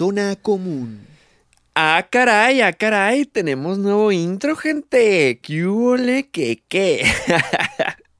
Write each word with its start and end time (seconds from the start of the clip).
zona 0.00 0.34
común. 0.34 1.06
Ah, 1.74 2.08
caray, 2.10 2.62
ah, 2.62 2.72
caray, 2.72 3.26
tenemos 3.26 3.76
nuevo 3.76 4.10
intro, 4.12 4.56
gente. 4.56 5.40
¿Qué 5.42 5.66
huele, 5.66 6.30
qué, 6.30 6.62
qué? 6.68 7.04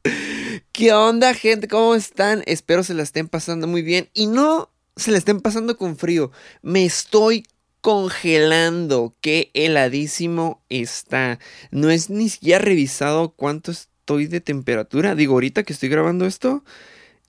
¿Qué 0.72 0.92
onda, 0.92 1.32
gente? 1.32 1.68
¿Cómo 1.68 1.94
están? 1.94 2.42
Espero 2.44 2.84
se 2.84 2.92
la 2.92 3.02
estén 3.02 3.28
pasando 3.28 3.66
muy 3.66 3.80
bien 3.80 4.10
y 4.12 4.26
no 4.26 4.68
se 4.94 5.10
la 5.10 5.16
estén 5.16 5.40
pasando 5.40 5.78
con 5.78 5.96
frío. 5.96 6.30
Me 6.60 6.84
estoy 6.84 7.46
congelando. 7.80 9.16
Qué 9.22 9.50
heladísimo 9.54 10.62
está. 10.68 11.38
No 11.70 11.88
es 11.88 12.10
ni 12.10 12.28
siquiera 12.28 12.58
revisado 12.58 13.30
cuánto 13.30 13.72
estoy 13.72 14.26
de 14.26 14.42
temperatura. 14.42 15.14
Digo, 15.14 15.32
ahorita 15.32 15.62
que 15.62 15.72
estoy 15.72 15.88
grabando 15.88 16.26
esto, 16.26 16.62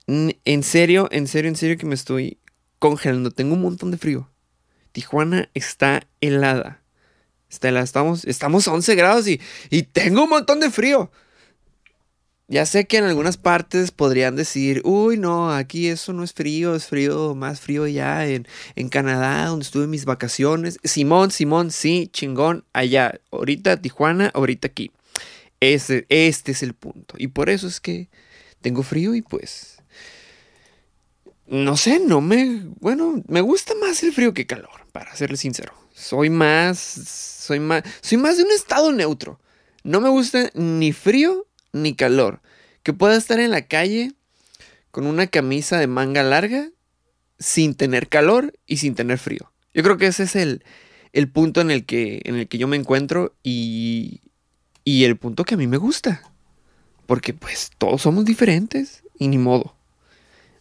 en 0.06 0.62
serio, 0.62 1.08
en 1.10 1.26
serio, 1.26 1.48
en 1.48 1.56
serio 1.56 1.78
que 1.78 1.86
me 1.86 1.94
estoy 1.94 2.36
congelando. 2.78 3.30
Tengo 3.30 3.54
un 3.54 3.62
montón 3.62 3.90
de 3.90 3.96
frío. 3.96 4.28
Tijuana 4.92 5.48
está 5.54 6.06
helada. 6.20 6.80
Está. 7.50 7.68
Estamos, 7.80 8.24
estamos 8.24 8.66
a 8.68 8.72
11 8.72 8.94
grados 8.94 9.28
y, 9.28 9.40
y 9.68 9.82
tengo 9.82 10.24
un 10.24 10.30
montón 10.30 10.60
de 10.60 10.70
frío. 10.70 11.10
Ya 12.48 12.66
sé 12.66 12.86
que 12.86 12.98
en 12.98 13.04
algunas 13.04 13.38
partes 13.38 13.92
podrían 13.92 14.36
decir, 14.36 14.82
uy, 14.84 15.16
no, 15.16 15.50
aquí 15.50 15.88
eso 15.88 16.12
no 16.12 16.22
es 16.22 16.34
frío, 16.34 16.74
es 16.74 16.86
frío, 16.86 17.34
más 17.34 17.60
frío 17.60 17.86
ya 17.86 18.26
en, 18.26 18.46
en 18.74 18.90
Canadá, 18.90 19.46
donde 19.46 19.64
estuve 19.64 19.86
mis 19.86 20.04
vacaciones. 20.04 20.78
Simón, 20.84 21.30
Simón, 21.30 21.70
sí, 21.70 22.10
chingón, 22.12 22.64
allá. 22.74 23.20
Ahorita 23.30 23.80
Tijuana, 23.80 24.30
ahorita 24.34 24.68
aquí. 24.68 24.90
Este, 25.60 26.04
este 26.10 26.52
es 26.52 26.62
el 26.62 26.74
punto. 26.74 27.14
Y 27.16 27.28
por 27.28 27.48
eso 27.48 27.66
es 27.66 27.80
que 27.80 28.10
tengo 28.60 28.82
frío 28.82 29.14
y 29.14 29.22
pues... 29.22 29.71
No 31.46 31.76
sé, 31.76 32.00
no 32.00 32.20
me... 32.20 32.62
Bueno, 32.80 33.22
me 33.26 33.40
gusta 33.40 33.74
más 33.74 34.02
el 34.02 34.12
frío 34.12 34.32
que 34.32 34.46
calor, 34.46 34.86
para 34.92 35.14
serle 35.16 35.36
sincero. 35.36 35.74
Soy 35.94 36.30
más... 36.30 36.78
Soy 36.78 37.60
más... 37.60 37.82
Soy 38.00 38.18
más 38.18 38.36
de 38.36 38.44
un 38.44 38.52
estado 38.52 38.92
neutro. 38.92 39.40
No 39.84 40.00
me 40.00 40.08
gusta 40.08 40.50
ni 40.54 40.92
frío 40.92 41.46
ni 41.72 41.94
calor. 41.94 42.40
Que 42.82 42.92
pueda 42.92 43.16
estar 43.16 43.40
en 43.40 43.50
la 43.50 43.66
calle 43.66 44.12
con 44.90 45.06
una 45.06 45.26
camisa 45.26 45.78
de 45.78 45.86
manga 45.86 46.22
larga 46.22 46.70
sin 47.38 47.74
tener 47.74 48.08
calor 48.08 48.54
y 48.66 48.76
sin 48.76 48.94
tener 48.94 49.18
frío. 49.18 49.52
Yo 49.74 49.82
creo 49.82 49.96
que 49.96 50.06
ese 50.06 50.24
es 50.24 50.36
el, 50.36 50.64
el 51.12 51.28
punto 51.30 51.60
en 51.60 51.70
el, 51.70 51.84
que, 51.84 52.22
en 52.24 52.36
el 52.36 52.48
que 52.48 52.58
yo 52.58 52.68
me 52.68 52.76
encuentro 52.76 53.34
y, 53.42 54.20
y 54.84 55.04
el 55.04 55.16
punto 55.16 55.44
que 55.44 55.54
a 55.54 55.58
mí 55.58 55.66
me 55.66 55.76
gusta. 55.78 56.22
Porque 57.06 57.34
pues 57.34 57.70
todos 57.78 58.02
somos 58.02 58.24
diferentes 58.24 59.02
y 59.18 59.28
ni 59.28 59.38
modo. 59.38 59.74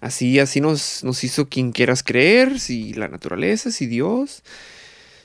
Así, 0.02 0.40
así 0.40 0.60
nos, 0.62 1.04
nos 1.04 1.24
hizo 1.24 1.48
quien 1.48 1.72
quieras 1.72 2.04
creer, 2.04 2.60
si 2.60 2.94
la 2.94 3.08
naturaleza, 3.08 3.72
si 3.72 3.86
Dios, 3.86 4.44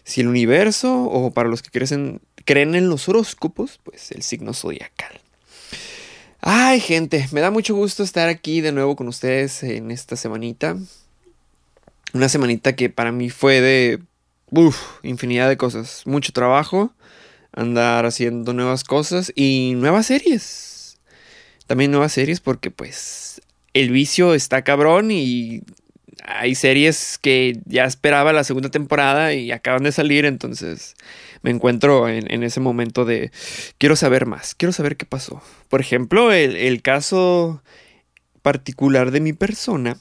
si 0.05 0.21
el 0.21 0.29
universo, 0.29 1.03
o 1.03 1.33
para 1.33 1.49
los 1.49 1.63
que 1.63 1.71
crecen, 1.71 2.21
creen 2.45 2.75
en 2.75 2.91
los 2.91 3.09
horóscopos, 3.09 3.81
pues 3.83 4.13
el 4.13 4.23
signo 4.23 4.53
zodiacal. 4.53 5.21
Ay, 6.43 6.79
gente, 6.79 7.27
me 7.33 7.41
da 7.41 7.51
mucho 7.51 7.75
gusto 7.75 8.03
estar 8.03 8.29
aquí 8.29 8.61
de 8.61 8.71
nuevo 8.71 8.95
con 8.95 9.09
ustedes 9.09 9.63
en 9.63 9.91
esta 9.91 10.15
semanita. 10.15 10.77
Una 12.13 12.29
semanita 12.29 12.77
que 12.77 12.91
para 12.91 13.11
mí 13.11 13.31
fue 13.31 13.61
de 13.61 14.01
uf, 14.51 14.79
infinidad 15.03 15.49
de 15.49 15.57
cosas. 15.57 16.03
Mucho 16.05 16.33
trabajo, 16.33 16.93
andar 17.53 18.07
haciendo 18.07 18.53
nuevas 18.53 18.85
cosas 18.85 19.33
y 19.35 19.73
nuevas 19.77 20.07
series. 20.07 20.99
También 21.67 21.91
nuevas 21.91 22.13
series 22.13 22.41
porque 22.41 22.71
pues 22.71 23.41
el 23.81 23.91
vicio 23.91 24.33
está 24.33 24.63
cabrón 24.63 25.11
y 25.11 25.63
hay 26.25 26.55
series 26.55 27.19
que 27.19 27.61
ya 27.67 27.85
esperaba 27.85 28.33
la 28.33 28.43
segunda 28.43 28.71
temporada 28.71 29.35
y 29.35 29.53
acaban 29.53 29.83
de 29.83 29.93
salir, 29.93 30.25
entonces 30.25 30.95
me 31.43 31.51
encuentro 31.51 32.09
en, 32.09 32.43
ese 32.43 32.59
momento 32.59 33.05
de 33.05 33.31
quiero 33.77 33.95
saber 33.95 34.25
más, 34.25 34.55
quiero 34.55 34.73
saber 34.73 34.97
qué 34.97 35.05
pasó. 35.05 35.43
Por 35.69 35.83
ejemplo, 35.83 36.33
el, 36.33 36.81
caso 36.81 37.63
particular 38.41 39.11
de 39.11 39.21
mi 39.21 39.35
persona 39.35 39.99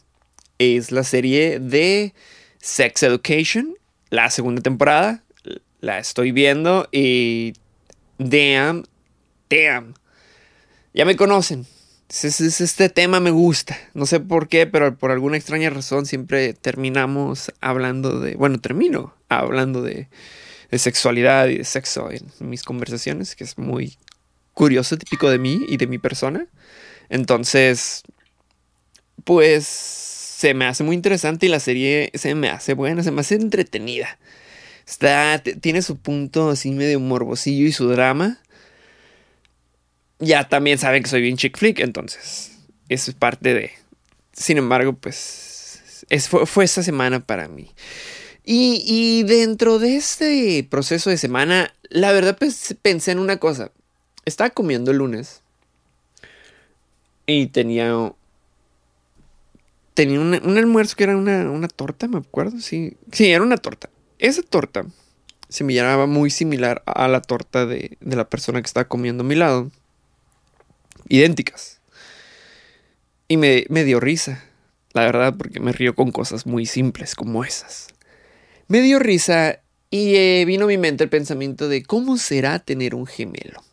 es 0.57 0.93
la 0.93 1.03
serie 1.03 1.59
de 1.59 2.13
Sex 2.61 3.03
Education, 3.03 3.75
la 4.09 4.29
segunda 4.29 4.61
temporada. 4.61 5.21
La 5.81 5.99
estoy 5.99 6.31
viendo 6.31 6.87
y 6.93 7.53
damn, 8.19 8.85
damn. 9.49 9.95
Ya 10.93 11.03
me 11.03 11.17
conocen. 11.17 11.67
Este 12.09 12.89
tema 12.89 13.19
me 13.19 13.31
gusta. 13.31 13.77
No 13.93 14.05
sé 14.05 14.19
por 14.19 14.47
qué, 14.47 14.67
pero 14.67 14.95
por 14.97 15.11
alguna 15.11 15.37
extraña 15.37 15.69
razón 15.69 16.05
siempre 16.05 16.53
terminamos 16.53 17.51
hablando 17.61 18.19
de. 18.19 18.35
Bueno, 18.35 18.59
termino 18.59 19.13
hablando 19.29 19.81
de 19.81 20.07
de 20.71 20.79
sexualidad 20.79 21.47
y 21.47 21.57
de 21.57 21.63
sexo 21.63 22.09
en 22.11 22.25
mis 22.39 22.63
conversaciones, 22.63 23.35
que 23.35 23.43
es 23.43 23.57
muy 23.57 23.97
curioso, 24.53 24.97
típico 24.97 25.29
de 25.29 25.39
mí 25.39 25.61
y 25.67 25.77
de 25.77 25.87
mi 25.87 25.97
persona. 25.97 26.47
Entonces, 27.09 28.03
pues 29.23 29.65
se 29.65 30.53
me 30.53 30.65
hace 30.65 30.83
muy 30.83 30.95
interesante 30.95 31.45
y 31.45 31.49
la 31.49 31.59
serie 31.59 32.11
se 32.13 32.35
me 32.35 32.49
hace 32.49 32.73
buena, 32.73 33.03
se 33.03 33.11
me 33.11 33.21
hace 33.21 33.35
entretenida. 33.35 34.17
Está, 34.87 35.41
tiene 35.61 35.81
su 35.81 35.97
punto 35.97 36.49
así 36.49 36.71
medio 36.71 36.99
morbosillo 36.99 37.65
y 37.65 37.71
su 37.71 37.87
drama. 37.89 38.39
Ya 40.19 40.47
también 40.47 40.77
saben 40.77 41.03
que 41.03 41.09
soy 41.09 41.21
bien 41.21 41.37
chick 41.37 41.57
flick, 41.57 41.79
entonces 41.79 42.57
eso 42.89 43.11
es 43.11 43.17
parte 43.17 43.53
de. 43.53 43.71
Sin 44.33 44.57
embargo, 44.57 44.93
pues 44.93 46.05
es, 46.09 46.29
fue, 46.29 46.45
fue 46.45 46.65
esa 46.65 46.83
semana 46.83 47.19
para 47.19 47.47
mí. 47.47 47.71
Y, 48.47 49.23
dentro 49.23 49.79
de 49.79 49.95
este 49.95 50.67
proceso 50.69 51.09
de 51.09 51.17
semana, 51.17 51.73
la 51.89 52.11
verdad 52.11 52.37
pues, 52.37 52.75
pensé 52.81 53.11
en 53.11 53.19
una 53.19 53.37
cosa. 53.37 53.71
Estaba 54.23 54.51
comiendo 54.51 54.91
el 54.91 54.97
lunes 54.97 55.41
y 57.25 57.47
tenía 57.47 58.13
tenía 59.95 60.19
un, 60.19 60.57
almuerzo 60.57 60.95
que 60.95 61.05
era 61.05 61.15
una, 61.17 61.67
torta, 61.69 62.07
me 62.07 62.17
acuerdo, 62.19 62.59
sí. 62.59 62.97
Sí, 63.11 63.31
era 63.31 63.43
una 63.43 63.57
torta. 63.57 63.89
Esa 64.19 64.43
torta 64.43 64.85
se 65.49 65.63
me 65.63 65.73
llamaba 65.73 66.05
muy 66.05 66.29
similar 66.29 66.83
a 66.85 67.07
la 67.07 67.21
torta 67.21 67.65
de, 67.65 67.97
de, 67.99 68.15
la 68.15 68.29
persona 68.29 68.61
que 68.61 68.67
estaba 68.67 68.87
comiendo 68.87 69.23
a 69.23 69.27
mi 69.27 69.35
lado. 69.35 69.71
Idénticas. 71.07 71.79
Y 73.27 73.37
me, 73.37 73.65
dio 73.83 73.99
risa, 73.99 74.43
la 74.93 75.01
verdad, 75.01 75.35
porque 75.35 75.59
me 75.59 75.71
río 75.71 75.95
con 75.95 76.11
cosas 76.11 76.45
muy 76.45 76.65
simples 76.65 77.15
como 77.15 77.43
esas. 77.43 77.87
Me 78.67 78.81
dio 78.81 78.99
risa 78.99 79.59
y 79.89 80.15
eh, 80.15 80.45
vino 80.45 80.65
a 80.65 80.67
mi 80.67 80.77
mente 80.77 81.03
el 81.03 81.09
pensamiento 81.09 81.67
de 81.67 81.83
cómo 81.83 82.17
será 82.17 82.59
tener 82.59 82.93
un 82.93 83.07
gemelo. 83.07 83.63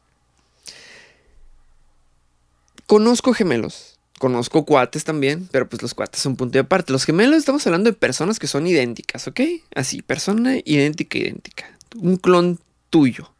Conozco 2.86 3.34
gemelos, 3.34 3.98
conozco 4.18 4.64
cuates 4.64 5.04
también, 5.04 5.48
pero 5.50 5.68
pues 5.68 5.82
los 5.82 5.94
cuates 5.94 6.20
son 6.20 6.36
punto 6.36 6.54
de 6.54 6.60
aparte. 6.60 6.92
Los 6.92 7.04
gemelos 7.04 7.38
estamos 7.38 7.66
hablando 7.66 7.90
de 7.90 7.96
personas 7.96 8.38
que 8.38 8.46
son 8.46 8.66
idénticas, 8.66 9.26
¿ok? 9.28 9.40
Así, 9.74 10.00
persona 10.02 10.56
idéntica, 10.64 11.18
idéntica. 11.18 11.78
Un 11.96 12.16
clon 12.16 12.58
tuyo. 12.88 13.34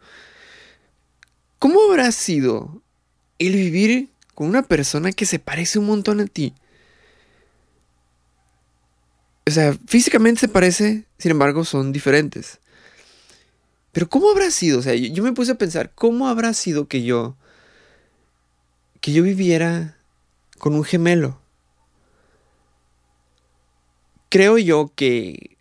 ¿Cómo 1.58 1.80
habrá 1.82 2.10
sido 2.12 2.81
el 3.46 3.54
vivir 3.54 4.08
con 4.34 4.48
una 4.48 4.62
persona 4.62 5.12
que 5.12 5.26
se 5.26 5.38
parece 5.38 5.78
un 5.78 5.86
montón 5.86 6.20
a 6.20 6.26
ti? 6.26 6.54
O 9.46 9.50
sea, 9.50 9.76
físicamente 9.86 10.40
se 10.40 10.48
parece, 10.48 11.04
sin 11.18 11.32
embargo, 11.32 11.64
son 11.64 11.92
diferentes. 11.92 12.60
Pero 13.92 14.08
¿cómo 14.08 14.30
habrá 14.30 14.50
sido? 14.50 14.78
O 14.78 14.82
sea, 14.82 14.94
yo, 14.94 15.22
me 15.22 15.32
puse 15.32 15.52
a 15.52 15.58
pensar, 15.58 15.92
¿cómo 15.94 16.28
habrá 16.28 16.54
sido 16.54 16.88
que 16.88 17.02
yo... 17.02 17.36
que 19.00 19.12
yo 19.12 19.22
viviera 19.22 19.98
con 20.58 20.74
un 20.74 20.84
gemelo? 20.84 21.38
Creo 24.30 24.56
yo 24.56 24.92
que 24.96 25.58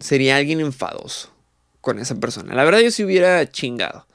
sería 0.00 0.36
alguien 0.36 0.60
enfadoso 0.60 1.32
con 1.80 2.00
esa 2.00 2.16
persona. 2.16 2.54
La 2.54 2.64
verdad 2.64 2.80
yo 2.80 2.90
si 2.90 3.04
hubiera 3.04 3.48
chingado. 3.48 4.07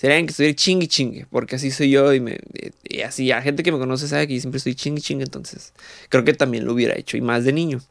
Sería 0.00 0.16
alguien 0.16 0.28
que 0.28 0.30
estuviera 0.30 0.56
chingue 0.56 0.88
chingue, 0.88 1.26
porque 1.28 1.56
así 1.56 1.70
soy 1.70 1.90
yo 1.90 2.14
y, 2.14 2.20
me, 2.20 2.38
y 2.84 3.02
así 3.02 3.26
la 3.26 3.42
gente 3.42 3.62
que 3.62 3.70
me 3.70 3.76
conoce 3.76 4.08
sabe 4.08 4.26
que 4.26 4.34
yo 4.34 4.40
siempre 4.40 4.56
estoy 4.56 4.74
chingue 4.74 5.02
chingue, 5.02 5.24
entonces 5.24 5.74
creo 6.08 6.24
que 6.24 6.32
también 6.32 6.64
lo 6.64 6.72
hubiera 6.72 6.98
hecho 6.98 7.18
y 7.18 7.20
más 7.20 7.44
de 7.44 7.52
niño. 7.52 7.82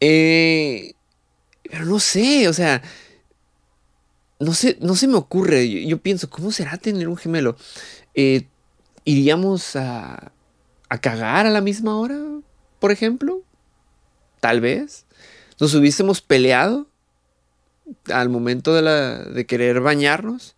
Eh, 0.00 0.94
pero 1.64 1.84
no 1.84 2.00
sé, 2.00 2.48
o 2.48 2.54
sea, 2.54 2.80
no 4.40 4.54
sé, 4.54 4.78
no 4.80 4.96
se 4.96 5.08
me 5.08 5.16
ocurre. 5.16 5.68
Yo, 5.68 5.98
pienso, 5.98 6.30
¿cómo 6.30 6.52
será 6.52 6.78
tener 6.78 7.06
un 7.06 7.18
gemelo? 7.18 7.58
Eh, 8.14 8.46
¿Iríamos 9.04 9.76
a, 9.76 10.32
a 10.88 11.00
cagar 11.02 11.44
a 11.44 11.50
la 11.50 11.60
misma 11.60 11.98
hora, 11.98 12.18
por 12.78 12.92
ejemplo? 12.92 13.42
Tal 14.40 14.62
vez. 14.62 15.04
¿Nos 15.60 15.74
hubiésemos 15.74 16.22
peleado 16.22 16.88
al 18.10 18.30
momento 18.30 18.72
de, 18.72 18.80
la, 18.80 19.18
de 19.18 19.44
querer 19.44 19.80
bañarnos? 19.80 20.54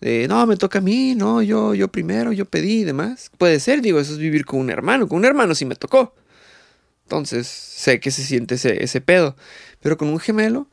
De, 0.00 0.28
no, 0.28 0.46
me 0.46 0.56
toca 0.56 0.78
a 0.78 0.82
mí, 0.82 1.14
no, 1.16 1.42
yo, 1.42 1.74
yo 1.74 1.88
primero, 1.88 2.32
yo 2.32 2.44
pedí 2.44 2.80
y 2.80 2.84
demás. 2.84 3.30
Puede 3.36 3.58
ser, 3.60 3.82
digo, 3.82 3.98
eso 3.98 4.12
es 4.12 4.18
vivir 4.18 4.44
con 4.44 4.60
un 4.60 4.70
hermano. 4.70 5.08
Con 5.08 5.18
un 5.18 5.24
hermano 5.24 5.54
sí 5.54 5.64
me 5.64 5.74
tocó. 5.74 6.14
Entonces, 7.04 7.46
sé 7.48 8.00
que 8.00 8.10
se 8.10 8.22
siente 8.22 8.54
ese, 8.54 9.00
pedo. 9.00 9.34
Pero 9.80 9.96
con 9.96 10.08
un 10.08 10.18
gemelo, 10.18 10.68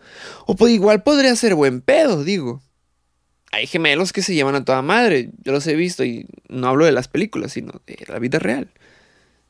o 0.45 0.67
igual 0.67 1.01
podría 1.03 1.35
ser 1.35 1.55
buen 1.55 1.81
pedo, 1.81 2.23
digo. 2.23 2.61
Hay 3.51 3.67
gemelos 3.67 4.11
que 4.11 4.21
se 4.21 4.35
llevan 4.35 4.55
a 4.55 4.65
toda 4.65 4.81
madre. 4.81 5.29
Yo 5.43 5.53
los 5.53 5.65
he 5.67 5.75
visto 5.75 6.03
y 6.03 6.27
no 6.49 6.67
hablo 6.67 6.85
de 6.85 6.91
las 6.91 7.07
películas, 7.07 7.53
sino 7.53 7.81
de 7.87 8.03
la 8.07 8.19
vida 8.19 8.37
real. 8.37 8.69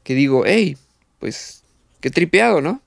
Que 0.03 0.13
digo, 0.13 0.43
hey, 0.45 0.77
pues, 1.19 1.63
qué 2.01 2.11
tripeado, 2.11 2.61
¿no? 2.61 2.81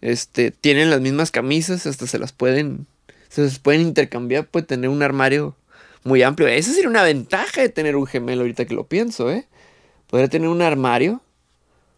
Este, 0.00 0.50
tienen 0.50 0.90
las 0.90 1.00
mismas 1.00 1.30
camisas, 1.30 1.86
hasta 1.86 2.06
se 2.06 2.18
las 2.18 2.32
pueden, 2.32 2.86
se 3.28 3.42
las 3.42 3.58
pueden 3.58 3.82
intercambiar, 3.82 4.46
puede 4.46 4.66
tener 4.66 4.90
un 4.90 5.02
armario 5.02 5.56
muy 6.04 6.22
amplio. 6.22 6.46
Esa 6.48 6.72
sería 6.72 6.88
una 6.88 7.02
ventaja 7.02 7.62
de 7.62 7.70
tener 7.70 7.96
un 7.96 8.06
gemelo 8.06 8.42
ahorita 8.42 8.66
que 8.66 8.74
lo 8.74 8.86
pienso, 8.86 9.30
¿eh? 9.30 9.48
Podría 10.06 10.28
tener 10.28 10.48
un 10.48 10.62
armario 10.62 11.20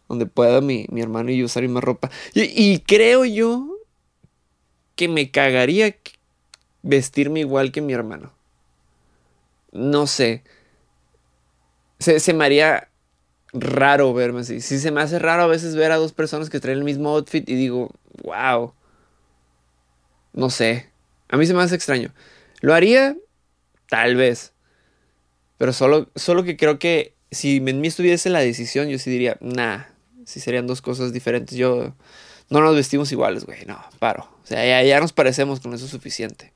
donde 0.09 0.27
pueda 0.27 0.61
mi, 0.61 0.87
hermano 0.97 1.31
y 1.31 1.39
yo 1.39 1.47
usar 1.47 1.67
más 1.69 1.83
ropa. 1.83 2.11
Y, 2.33 2.79
creo 2.81 3.25
yo 3.25 3.67
que 4.95 5.09
me 5.09 5.31
cagaría 5.31 5.97
vestirme 6.83 7.41
igual 7.41 7.73
que 7.73 7.81
mi 7.81 7.93
hermano. 7.93 8.33
No 9.73 10.07
sé. 10.07 10.45
Se, 11.99 12.21
se 12.21 12.33
me 12.33 12.45
haría 12.45 12.89
raro 13.53 14.15
verme 14.15 14.41
así. 14.41 14.61
Sí, 14.61 14.79
se 14.79 14.93
me 14.93 15.01
hace 15.01 15.19
raro 15.19 15.43
a 15.43 15.49
veces 15.49 15.75
ver 15.75 15.91
a 15.91 15.97
dos 15.97 16.13
personas 16.13 16.49
que 16.49 16.61
traen 16.61 16.79
el 16.79 16.85
mismo 16.85 17.11
outfit 17.11 17.49
y 17.49 17.57
digo, 17.57 17.91
wow. 18.23 18.73
No 20.33 20.51
sé. 20.51 20.91
A 21.29 21.37
mí 21.37 21.47
se 21.47 21.55
me 21.55 21.63
hace 21.63 21.75
extraño. 21.75 22.13
¿Lo 22.61 22.73
haría? 22.73 23.17
Tal 23.89 24.17
vez. 24.17 24.53
Pero 25.59 25.73
solo, 25.73 26.11
solo 26.15 26.45
que 26.45 26.57
creo 26.57 26.79
que 26.79 27.15
si 27.31 27.57
en 27.57 27.81
mí 27.81 27.89
estuviese 27.89 28.31
la 28.31 28.41
decisión, 28.41 28.89
yo 28.89 28.99
sí 28.99 29.11
diría, 29.11 29.37
nah, 29.41 29.85
si 30.25 30.41
serían 30.41 30.67
dos 30.67 30.83
cosas 30.83 31.13
diferentes. 31.13 31.57
Yo 31.57 31.95
no 32.51 32.61
nos 32.61 32.75
vestimos 32.75 33.11
iguales, 33.13 33.45
güey, 33.45 33.65
no, 33.67 33.83
paro. 33.99 34.29
O 34.43 34.47
sea, 34.47 34.65
ya, 34.67 34.83
ya 34.83 35.01
nos 35.01 35.13
parecemos, 35.13 35.61
con 35.61 35.73
eso 35.73 35.87
es 35.87 35.91
suficiente. 35.91 36.53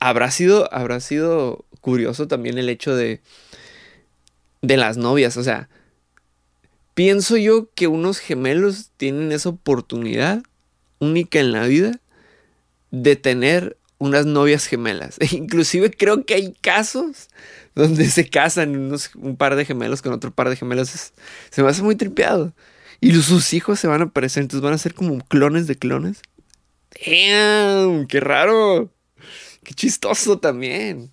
Habrá 0.00 0.30
sido, 0.30 0.72
habrá 0.72 1.00
sido 1.00 1.64
curioso 1.80 2.28
también 2.28 2.58
el 2.58 2.68
hecho 2.68 2.94
de, 2.94 3.20
de 4.62 4.76
las 4.76 4.96
novias, 4.96 5.36
o 5.36 5.42
sea, 5.42 5.68
pienso 6.94 7.36
yo 7.36 7.70
que 7.74 7.86
unos 7.86 8.18
gemelos 8.18 8.90
tienen 8.96 9.32
esa 9.32 9.48
oportunidad 9.48 10.42
única 10.98 11.40
en 11.40 11.52
la 11.52 11.66
vida 11.66 12.00
de 12.90 13.16
tener 13.16 13.77
unas 13.98 14.26
novias 14.26 14.66
gemelas. 14.66 15.16
E 15.20 15.26
inclusive 15.36 15.90
creo 15.90 16.24
que 16.24 16.34
hay 16.34 16.52
casos 16.60 17.28
donde 17.74 18.10
se 18.10 18.28
casan 18.28 18.76
unos, 18.76 19.10
un 19.14 19.36
par 19.36 19.56
de 19.56 19.64
gemelos 19.64 20.02
con 20.02 20.12
otro 20.12 20.30
par 20.32 20.48
de 20.48 20.56
gemelos. 20.56 21.12
se 21.50 21.62
me 21.62 21.68
hace 21.68 21.82
muy 21.82 21.96
tripeado. 21.96 22.52
Y 23.00 23.12
sus 23.12 23.52
hijos 23.52 23.78
se 23.78 23.86
van 23.86 24.00
a 24.00 24.04
aparecer, 24.06 24.42
entonces 24.42 24.62
van 24.62 24.74
a 24.74 24.78
ser 24.78 24.94
como 24.94 25.24
clones 25.26 25.66
de 25.68 25.76
clones. 25.76 26.20
¡Damn! 27.06 28.08
¡Qué 28.08 28.18
raro! 28.18 28.90
¡Qué 29.62 29.74
chistoso 29.74 30.38
también! 30.38 31.10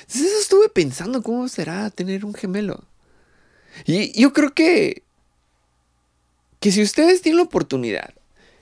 Entonces 0.00 0.30
eso 0.30 0.40
estuve 0.40 0.68
pensando, 0.68 1.22
¿cómo 1.22 1.48
será 1.48 1.90
tener 1.90 2.24
un 2.24 2.32
gemelo? 2.32 2.84
Y 3.84 4.18
yo 4.18 4.32
creo 4.32 4.54
que... 4.54 5.02
Que 6.60 6.72
si 6.72 6.82
ustedes 6.82 7.20
tienen 7.20 7.38
la 7.38 7.42
oportunidad 7.42 8.14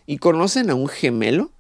y 0.06 0.19
conocen 0.19 0.70
a 0.70 0.75
un 0.75 0.88
gemelo, 0.88 1.52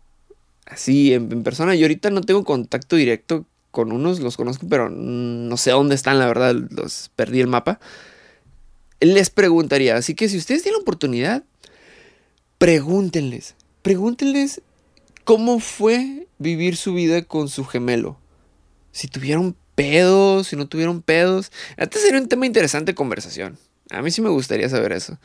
así 0.66 1.14
en, 1.14 1.42
persona, 1.42 1.74
yo 1.74 1.84
ahorita 1.84 2.10
no 2.10 2.20
tengo 2.20 2.44
contacto 2.44 2.96
directo 2.96 3.44
con 3.70 3.92
unos, 3.92 4.20
los 4.20 4.36
conozco, 4.36 4.66
pero 4.68 4.88
no 4.88 5.56
sé 5.56 5.72
dónde 5.72 5.94
están, 5.94 6.18
la 6.18 6.26
verdad, 6.26 6.54
los 6.54 7.10
perdí 7.16 7.40
el 7.40 7.48
mapa. 7.48 7.80
Les 9.00 9.30
preguntaría, 9.30 9.96
así 9.96 10.14
que 10.14 10.28
si 10.28 10.38
ustedes 10.38 10.62
tienen 10.62 10.80
oportunidad, 10.80 11.42
pregúntenles, 12.58 13.56
pregúntenles 13.82 14.62
cómo 15.24 15.58
fue 15.58 16.28
vivir 16.38 16.76
su 16.76 16.94
vida 16.94 17.22
con 17.22 17.48
su 17.48 17.64
gemelo. 17.64 18.16
Si 18.92 19.08
tuvieron 19.08 19.56
pedos, 19.74 20.48
si 20.48 20.56
no 20.56 20.68
tuvieron 20.68 21.02
pedos. 21.02 21.50
Este 21.76 21.98
sería 21.98 22.20
un 22.20 22.28
tema 22.28 22.46
interesante 22.46 22.92
de 22.92 22.96
conversación. 22.96 23.58
A 23.90 24.02
mí 24.02 24.10
sí 24.10 24.22
me 24.22 24.30
gustaría 24.30 24.68
saber 24.68 24.92
eso. 24.92 25.18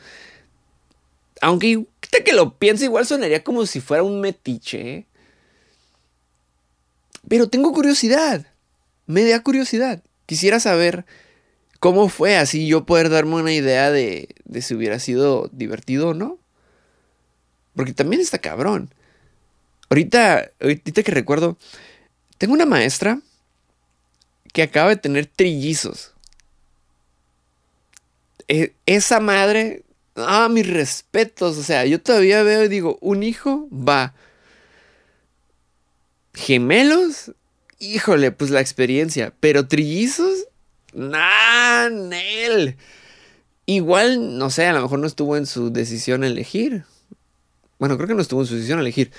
Aunque 1.40 1.86
que 2.24 2.32
lo 2.32 2.58
piense, 2.58 2.84
igual 2.84 3.06
sonaría 3.06 3.44
como 3.44 3.64
si 3.66 3.80
fuera 3.80 4.02
un 4.02 4.20
metiche. 4.20 4.96
¿eh? 4.96 5.06
Pero 7.28 7.48
tengo 7.48 7.72
curiosidad. 7.72 8.46
Me 9.06 9.24
da 9.24 9.42
curiosidad. 9.42 10.02
Quisiera 10.26 10.60
saber 10.60 11.04
cómo 11.80 12.08
fue, 12.08 12.36
así 12.36 12.66
yo 12.66 12.86
poder 12.86 13.08
darme 13.08 13.36
una 13.36 13.52
idea 13.52 13.90
de, 13.90 14.28
si 14.60 14.74
hubiera 14.74 14.98
sido 14.98 15.48
divertido 15.52 16.10
o 16.10 16.14
no. 16.14 16.38
Porque 17.74 17.92
también 17.92 18.20
está 18.20 18.38
cabrón. 18.38 18.94
Ahorita, 19.88 20.50
ahorita 20.60 21.02
que 21.02 21.10
recuerdo, 21.10 21.56
tengo 22.38 22.54
una 22.54 22.66
maestra 22.66 23.20
que 24.52 24.62
acaba 24.62 24.90
de 24.90 24.96
tener 24.96 25.26
trillizos. 25.26 26.12
E, 28.46 28.74
esa 28.86 29.20
madre, 29.20 29.84
ah, 30.16 30.48
mis 30.48 30.68
respetos. 30.68 31.56
O 31.58 31.62
sea, 31.62 31.86
yo 31.86 32.00
todavía 32.00 32.42
veo 32.42 32.64
y 32.64 32.68
digo, 32.68 32.98
un 33.00 33.22
hijo 33.22 33.68
va 33.72 34.14
gemelos, 36.34 37.32
híjole, 37.78 38.32
pues 38.32 38.50
la 38.50 38.60
experiencia. 38.60 39.32
Pero 39.40 39.68
trillizos, 39.68 40.46
nah, 40.92 41.88
Nel. 41.88 42.76
Igual, 43.66 44.38
no 44.38 44.50
sé, 44.50 44.66
a 44.66 44.72
lo 44.72 44.82
mejor 44.82 44.98
no 44.98 45.06
estuvo 45.06 45.36
en 45.36 45.46
su 45.46 45.70
decisión 45.70 46.24
elegir. 46.24 46.84
Bueno, 47.78 47.96
creo 47.96 48.08
que 48.08 48.14
no 48.14 48.22
estuvo 48.22 48.40
en 48.40 48.46
su 48.46 48.54
decisión 48.54 48.80
elegir. 48.80 49.12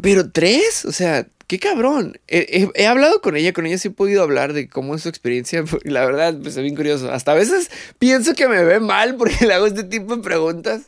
Pero 0.00 0.30
tres, 0.30 0.84
o 0.84 0.92
sea, 0.92 1.26
qué 1.46 1.58
cabrón. 1.58 2.18
He, 2.26 2.86
hablado 2.86 3.20
con 3.20 3.36
ella, 3.36 3.52
con 3.52 3.66
ella 3.66 3.78
sí 3.78 3.88
he 3.88 3.90
podido 3.90 4.22
hablar 4.22 4.52
de 4.52 4.68
cómo 4.68 4.94
es 4.94 5.02
su 5.02 5.08
experiencia. 5.08 5.64
La 5.84 6.04
verdad, 6.04 6.38
pues 6.40 6.56
es 6.56 6.62
bien 6.62 6.76
curioso. 6.76 7.12
Hasta 7.12 7.32
a 7.32 7.36
veces 7.36 7.70
pienso 7.98 8.34
que 8.34 8.48
me 8.48 8.64
ve 8.64 8.80
mal 8.80 9.16
porque 9.16 9.46
le 9.46 9.54
hago 9.54 9.66
este 9.66 9.84
tipo 9.84 10.16
de 10.16 10.22
preguntas. 10.22 10.82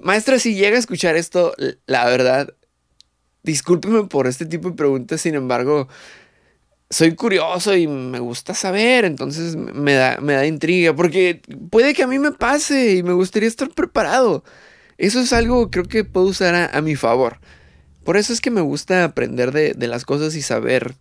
Maestra, 0.00 0.38
si 0.38 0.54
llega 0.54 0.76
a 0.76 0.80
escuchar 0.80 1.16
esto, 1.16 1.54
la 1.86 2.04
verdad, 2.04 2.54
discúlpeme 3.42 4.04
por 4.04 4.26
este 4.26 4.46
tipo 4.46 4.70
de 4.70 4.76
preguntas, 4.76 5.20
sin 5.20 5.34
embargo, 5.34 5.88
soy 6.90 7.14
curioso 7.14 7.76
y 7.76 7.86
me 7.86 8.18
gusta 8.18 8.54
saber, 8.54 9.04
entonces 9.04 9.56
me 9.56 9.94
da, 9.94 10.18
me 10.20 10.34
da 10.34 10.46
intriga, 10.46 10.94
porque 10.94 11.42
puede 11.70 11.94
que 11.94 12.02
a 12.02 12.06
mí 12.06 12.18
me 12.18 12.32
pase 12.32 12.96
y 12.96 13.02
me 13.02 13.12
gustaría 13.12 13.48
estar 13.48 13.68
preparado. 13.70 14.44
Eso 14.96 15.20
es 15.20 15.32
algo 15.32 15.70
creo 15.70 15.84
que 15.84 16.04
puedo 16.04 16.26
usar 16.26 16.70
a, 16.72 16.80
mi 16.82 16.96
favor. 16.96 17.38
Por 18.04 18.16
eso 18.16 18.32
es 18.32 18.40
que 18.40 18.50
me 18.50 18.62
gusta 18.62 19.04
aprender 19.04 19.52
de, 19.52 19.74
de 19.74 19.86
las 19.86 20.04
cosas 20.04 20.34
y 20.34 20.42
saber. 20.42 20.94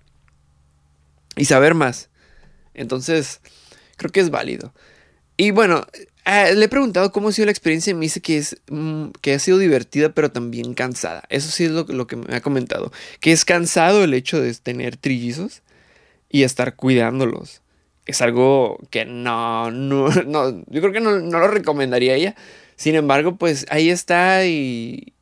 Y 1.35 1.45
saber 1.45 1.73
más. 1.73 2.09
Entonces, 2.73 3.41
creo 3.95 4.11
que 4.11 4.19
es 4.19 4.29
válido. 4.29 4.73
Y 5.37 5.51
bueno, 5.51 5.85
Ah, 6.29 6.51
le 6.53 6.65
he 6.65 6.67
preguntado 6.67 7.13
cómo 7.13 7.29
ha 7.29 7.31
sido 7.31 7.45
la 7.45 7.53
experiencia 7.53 7.91
y 7.91 7.93
me 7.93 8.01
dice 8.01 8.19
que, 8.19 8.37
es, 8.37 8.57
mm, 8.69 9.11
que 9.21 9.33
ha 9.33 9.39
sido 9.39 9.59
divertida 9.59 10.09
pero 10.09 10.29
también 10.29 10.73
cansada. 10.73 11.23
Eso 11.29 11.49
sí 11.49 11.63
es 11.63 11.71
lo, 11.71 11.85
lo, 11.85 12.05
que 12.05 12.17
me 12.17 12.35
ha 12.35 12.41
comentado. 12.41 12.91
Que 13.21 13.31
es 13.31 13.45
cansado 13.45 14.03
el 14.03 14.13
hecho 14.13 14.41
de 14.41 14.53
tener 14.55 14.97
trillizos 14.97 15.61
y 16.29 16.43
estar 16.43 16.75
cuidándolos. 16.75 17.61
Es 18.05 18.21
algo 18.21 18.77
que 18.89 19.05
no, 19.05 19.71
no, 19.71 20.09
no 20.27 20.51
yo 20.67 20.81
creo 20.81 20.91
que 20.91 20.99
no, 20.99 21.17
no, 21.17 21.39
lo 21.39 21.47
recomendaría 21.47 22.15
ella. 22.15 22.35
Sin 22.75 22.95
embargo, 22.95 23.37
pues 23.37 23.65
ahí 23.69 23.89
está 23.89 24.45
y, 24.45 25.13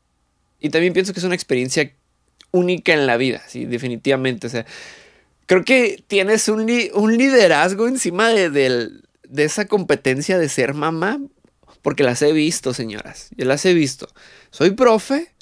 y 0.60 0.70
también 0.72 0.94
pienso 0.94 1.14
que 1.14 1.20
es 1.20 1.26
una 1.26 1.36
experiencia 1.36 1.94
única 2.50 2.94
en 2.94 3.06
la 3.06 3.18
vida, 3.18 3.44
sí, 3.48 3.66
definitivamente. 3.66 4.48
O 4.48 4.50
sea, 4.50 4.66
creo 5.46 5.64
que 5.64 6.04
tienes 6.08 6.50
un, 6.50 6.68
un 6.96 7.16
liderazgo 7.16 7.88
encima 7.88 8.30
de, 8.30 8.50
del 8.50 9.05
de 9.30 9.44
esa 9.44 9.66
competencia 9.66 10.38
de 10.38 10.50
ser 10.50 10.74
mamá, 10.74 11.20
porque 11.82 12.04
las 12.04 12.22
he 12.22 12.32
visto, 12.32 12.74
señoras, 12.74 13.30
yo 13.38 13.46
las 13.46 13.66
he 13.66 13.74
visto. 13.74 14.08
Soy 14.50 14.72
profe 14.72 15.34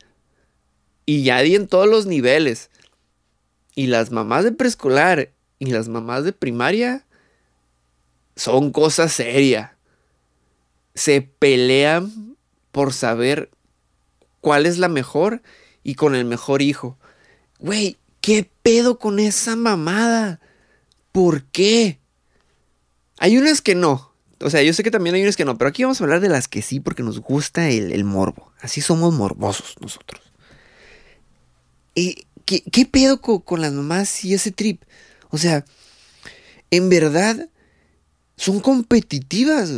y 1.05 1.23
ya 1.23 1.41
di 1.41 1.55
en 1.55 1.67
todos 1.67 1.87
los 1.87 2.05
niveles. 2.05 2.69
Y 3.75 3.87
las 3.87 4.11
mamás 4.11 4.43
de 4.43 4.51
preescolar 4.51 5.31
y 5.59 5.67
las 5.67 5.87
mamás 5.87 6.23
de 6.23 6.33
primaria 6.33 7.05
son 8.35 8.71
cosa 8.71 9.07
seria. 9.07 9.77
Se 10.95 11.21
pelean 11.21 12.35
por 12.71 12.93
saber 12.93 13.49
cuál 14.41 14.65
es 14.65 14.77
la 14.77 14.89
mejor 14.89 15.41
y 15.83 15.95
con 15.95 16.15
el 16.15 16.25
mejor 16.25 16.61
hijo. 16.61 16.97
Güey, 17.59 17.97
¿qué 18.21 18.49
pedo 18.61 18.99
con 18.99 19.19
esa 19.19 19.55
mamada? 19.55 20.39
¿Por 21.11 21.45
qué? 21.45 21.99
Hay 23.19 23.37
unas 23.37 23.61
que 23.61 23.75
no. 23.75 24.13
O 24.39 24.49
sea, 24.49 24.61
yo 24.61 24.73
sé 24.73 24.83
que 24.83 24.91
también 24.91 25.15
hay 25.15 25.21
unas 25.21 25.37
que 25.37 25.45
no, 25.45 25.57
pero 25.57 25.69
aquí 25.69 25.83
vamos 25.83 26.01
a 26.01 26.03
hablar 26.03 26.19
de 26.19 26.29
las 26.29 26.47
que 26.47 26.61
sí 26.61 26.79
porque 26.79 27.03
nos 27.03 27.19
gusta 27.19 27.69
el, 27.69 28.03
morbo. 28.03 28.51
Así 28.59 28.81
somos 28.81 29.13
morbosos 29.13 29.75
nosotros. 29.79 30.21
¿Y 31.95 32.25
qué, 32.45 32.85
pedo 32.85 33.21
con, 33.21 33.61
las 33.61 33.71
mamás 33.71 34.25
y 34.25 34.33
ese 34.33 34.51
trip? 34.51 34.81
O 35.29 35.37
sea, 35.37 35.65
en 36.71 36.89
verdad 36.89 37.47
son 38.35 38.59
competitivas 38.59 39.71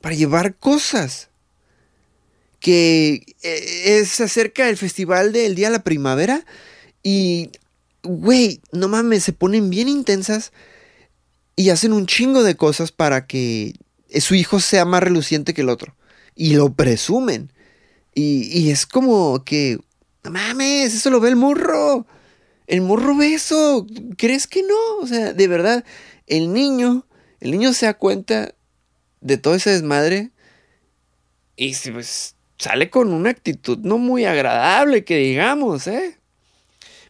para 0.00 0.14
llevar 0.14 0.54
cosas 0.56 1.30
que 2.60 3.34
eh, 3.42 3.98
es 4.00 4.20
acerca 4.20 4.66
del 4.66 4.76
festival 4.76 5.32
del 5.32 5.54
Día 5.54 5.68
de 5.68 5.78
la 5.78 5.84
Primavera 5.84 6.44
y, 7.02 7.50
güey, 8.02 8.60
no 8.72 8.88
mames, 8.88 9.24
se 9.24 9.32
ponen 9.32 9.70
bien 9.70 9.88
intensas 9.88 10.52
y 11.56 11.70
hacen 11.70 11.92
un 11.92 12.06
chingo 12.06 12.42
de 12.42 12.56
cosas 12.56 12.92
para 12.92 13.26
que 13.26 13.74
su 14.20 14.34
hijo 14.34 14.60
sea 14.60 14.84
más 14.84 15.02
reluciente 15.02 15.54
que 15.54 15.62
el 15.62 15.68
otro. 15.68 15.94
Y 16.34 16.54
lo 16.54 16.72
presumen. 16.72 17.52
Y, 18.14 18.70
es 18.70 18.86
como 18.86 19.44
que, 19.44 19.78
no 20.22 20.30
mames, 20.30 20.94
eso 20.94 21.10
lo 21.10 21.20
ve 21.20 21.28
el 21.28 21.36
morro. 21.36 22.06
El 22.66 22.80
morro 22.80 23.16
ve 23.16 23.34
eso. 23.34 23.86
¿Crees 24.16 24.46
que 24.46 24.62
no? 24.62 24.96
O 25.00 25.06
sea, 25.06 25.32
de 25.32 25.48
verdad, 25.48 25.84
el 26.26 26.52
niño, 26.52 27.06
el 27.40 27.50
niño 27.50 27.72
se 27.72 27.86
da 27.86 27.94
cuenta 27.94 28.54
de 29.20 29.36
todo 29.36 29.54
ese 29.54 29.70
desmadre 29.70 30.30
y 31.56 31.74
pues 31.90 32.36
sale 32.58 32.90
con 32.90 33.12
una 33.12 33.30
actitud 33.30 33.78
no 33.78 33.98
muy 33.98 34.24
agradable, 34.24 35.04
que 35.04 35.16
digamos, 35.16 35.86
¿eh? 35.86 36.18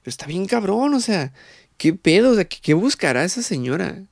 Pero 0.03 0.11
está 0.11 0.27
bien 0.27 0.47
cabrón, 0.47 0.95
o 0.95 1.01
sea, 1.01 1.33
¿qué 1.77 1.95
pedo? 1.95 2.33
O 2.33 2.35
sea, 2.35 2.45
¿qué, 2.45 2.59
qué 2.61 2.75
buscará 2.75 3.25
esa 3.25 3.43
señora? 3.43 4.05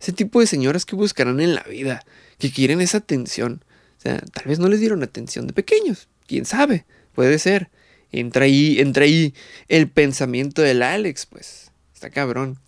Ese 0.00 0.12
tipo 0.12 0.40
de 0.40 0.46
señoras 0.46 0.84
que 0.84 0.96
buscarán 0.96 1.40
en 1.40 1.54
la 1.54 1.62
vida, 1.62 2.04
que 2.38 2.52
quieren 2.52 2.80
esa 2.80 2.98
atención. 2.98 3.64
O 3.98 4.00
sea, 4.00 4.18
tal 4.18 4.44
vez 4.44 4.58
no 4.58 4.68
les 4.68 4.80
dieron 4.80 5.02
atención 5.02 5.46
de 5.46 5.52
pequeños, 5.52 6.08
quién 6.26 6.44
sabe, 6.44 6.84
puede 7.14 7.38
ser. 7.38 7.70
Entra 8.10 8.44
ahí, 8.44 8.80
entra 8.80 9.04
ahí 9.04 9.34
el 9.68 9.88
pensamiento 9.88 10.62
del 10.62 10.82
Alex, 10.82 11.26
pues. 11.26 11.70
Está 11.92 12.10
cabrón. 12.10 12.58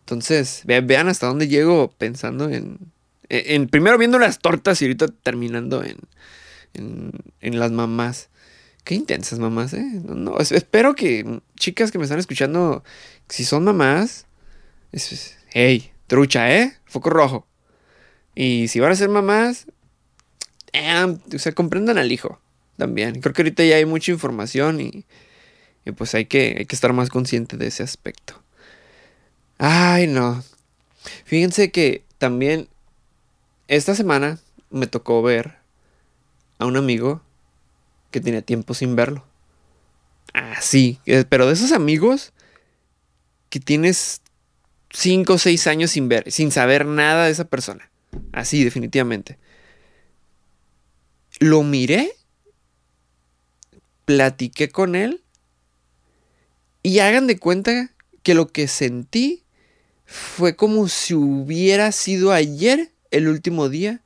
Entonces, 0.00 0.62
vean, 0.64 1.08
hasta 1.08 1.26
dónde 1.26 1.48
llego 1.48 1.90
pensando 1.98 2.48
en, 2.48 2.78
en, 3.28 3.66
Primero 3.66 3.98
viendo 3.98 4.18
las 4.18 4.38
tortas 4.38 4.80
y 4.80 4.84
ahorita 4.84 5.08
terminando 5.08 5.82
en, 5.82 5.96
en, 7.40 7.58
las 7.58 7.72
mamás. 7.72 8.28
Qué 8.84 8.94
intensas 8.94 9.40
mamás, 9.40 9.72
¿eh? 9.72 9.84
No, 10.04 10.38
espero 10.38 10.94
que 10.94 11.40
chicas 11.56 11.90
que 11.90 11.98
me 11.98 12.04
están 12.04 12.20
escuchando, 12.20 12.84
si 13.28 13.44
son 13.44 13.64
mamás, 13.64 14.26
hey, 15.50 15.90
trucha, 16.06 16.54
¿eh? 16.54 16.76
Foco 16.84 17.10
rojo. 17.10 17.46
Y 18.34 18.68
si 18.68 18.80
van 18.80 18.92
a 18.92 18.96
ser 18.96 19.08
mamás, 19.08 19.66
eh, 20.72 21.16
o 21.34 21.38
sea, 21.38 21.52
comprendan 21.52 21.98
al 21.98 22.12
hijo 22.12 22.40
también. 22.76 23.20
Creo 23.20 23.32
que 23.32 23.42
ahorita 23.42 23.64
ya 23.64 23.76
hay 23.76 23.86
mucha 23.86 24.12
información 24.12 24.80
y, 24.80 25.04
pues 25.96 26.14
hay 26.14 26.26
que, 26.26 26.56
hay 26.58 26.66
que 26.66 26.74
estar 26.74 26.92
más 26.92 27.08
consciente 27.08 27.56
de 27.56 27.68
ese 27.68 27.82
aspecto. 27.82 28.42
Ay, 29.58 30.06
no. 30.06 30.44
Fíjense 31.24 31.70
que 31.70 32.04
también 32.18 32.68
esta 33.68 33.94
semana 33.94 34.38
me 34.70 34.86
tocó 34.86 35.22
ver 35.22 35.56
a 36.58 36.66
un 36.66 36.76
amigo 36.76 37.22
que 38.10 38.20
tenía 38.20 38.42
tiempo 38.42 38.74
sin 38.74 38.96
verlo. 38.96 39.24
Ah, 40.34 40.60
sí, 40.60 41.00
pero 41.28 41.46
de 41.46 41.54
esos 41.54 41.72
amigos 41.72 42.32
que 43.48 43.60
tienes 43.60 44.20
5 44.90 45.32
o 45.32 45.38
6 45.38 45.66
años 45.66 45.90
sin 45.90 46.08
ver, 46.08 46.30
sin 46.30 46.50
saber 46.50 46.86
nada 46.86 47.26
de 47.26 47.32
esa 47.32 47.44
persona. 47.44 47.90
Así, 48.32 48.64
definitivamente. 48.64 49.38
Lo 51.38 51.62
miré, 51.62 52.12
platiqué 54.04 54.70
con 54.70 54.94
él 54.94 55.22
y 56.82 57.00
hagan 57.00 57.26
de 57.26 57.38
cuenta 57.38 57.90
que 58.22 58.34
lo 58.34 58.48
que 58.48 58.68
sentí 58.68 59.42
fue 60.06 60.56
como 60.56 60.88
si 60.88 61.14
hubiera 61.14 61.92
sido 61.92 62.32
ayer 62.32 62.92
el 63.10 63.28
último 63.28 63.68
día 63.68 64.00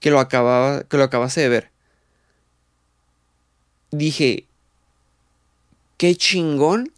que 0.00 0.10
lo 0.10 0.20
acababa 0.20 0.82
que 0.84 0.96
lo 0.96 1.04
acabase 1.04 1.40
de 1.40 1.48
ver. 1.48 1.70
Dije, 3.90 4.46
qué 5.96 6.16
chingón 6.16 6.92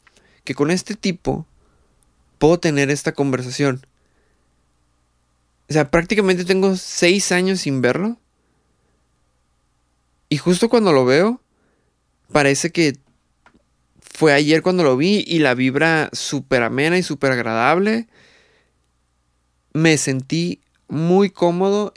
que 0.44 0.54
con 0.54 0.70
este 0.70 0.94
tipo 0.94 1.46
puedo 2.38 2.58
tener 2.58 2.90
esta 2.90 3.12
conversación. 3.12 3.86
O 5.68 5.72
sea, 5.72 5.90
prácticamente 5.90 6.44
tengo 6.44 6.76
seis 6.76 7.32
años 7.32 7.60
sin 7.60 7.80
verlo. 7.80 8.18
Y 10.28 10.38
justo 10.38 10.68
cuando 10.68 10.92
lo 10.92 11.04
veo, 11.04 11.40
parece 12.32 12.70
que 12.70 12.98
fue 14.00 14.32
ayer 14.32 14.62
cuando 14.62 14.82
lo 14.82 14.96
vi 14.96 15.24
y 15.26 15.40
la 15.40 15.54
vibra 15.54 16.10
súper 16.12 16.62
amena 16.62 16.98
y 16.98 17.02
súper 17.02 17.32
agradable. 17.32 18.08
Me 19.72 19.98
sentí 19.98 20.60
muy 20.88 21.30
cómodo 21.30 21.92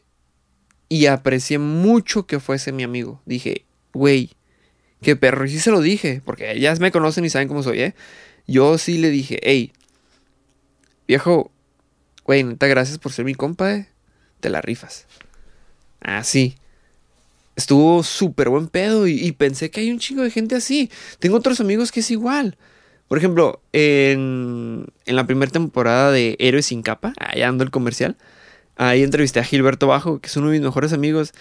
y 0.89 1.05
aprecié 1.05 1.59
mucho 1.59 2.25
que 2.25 2.39
fuese 2.39 2.71
mi 2.71 2.83
amigo. 2.83 3.21
Dije, 3.25 3.65
güey, 3.93 4.31
qué 5.01 5.15
perro. 5.15 5.45
Y 5.45 5.49
sí 5.49 5.59
se 5.59 5.71
lo 5.71 5.81
dije, 5.81 6.21
porque 6.25 6.51
ellas 6.51 6.79
me 6.79 6.91
conocen 6.91 7.25
y 7.25 7.29
saben 7.29 7.47
cómo 7.47 7.63
soy, 7.63 7.81
¿eh? 7.81 7.95
Yo 8.47 8.77
sí 8.79 8.97
le 8.97 9.11
dije, 9.11 9.39
hey, 9.43 9.71
viejo, 11.09 11.51
güey, 12.23 12.43
neta, 12.43 12.67
gracias 12.67 12.99
por 12.99 13.11
ser 13.11 13.25
mi 13.25 13.33
compa, 13.33 13.73
¿eh? 13.73 13.89
Te 14.39 14.49
la 14.51 14.61
rifas. 14.61 15.07
Ah, 16.01 16.21
Estuvo 17.55 18.03
súper 18.03 18.49
buen 18.49 18.67
pedo 18.67 19.07
y, 19.07 19.31
pensé 19.33 19.69
que 19.69 19.81
hay 19.81 19.91
un 19.91 19.99
chingo 19.99 20.21
de 20.21 20.29
gente 20.29 20.55
así. 20.55 20.89
Tengo 21.17 21.35
otros 21.35 21.59
amigos 21.59 21.91
que 21.91 21.99
es 21.99 22.11
igual. 22.11 22.57
Por 23.09 23.17
ejemplo, 23.17 23.59
en, 23.73 24.85
en 25.05 25.15
la 25.15 25.25
primera 25.25 25.51
temporada 25.51 26.11
de 26.11 26.37
Héroes 26.39 26.67
sin 26.67 26.83
capa, 26.83 27.11
allá 27.19 27.49
ando 27.49 27.63
el 27.63 27.71
comercial, 27.71 28.15
ahí 28.77 29.03
entrevisté 29.03 29.39
a 29.39 29.43
Gilberto 29.43 29.87
Bajo, 29.87 30.19
que 30.19 30.27
es 30.27 30.37
uno 30.37 30.47
de 30.47 30.53
mis 30.53 30.61
mejores 30.61 30.93
amigos. 30.93 31.33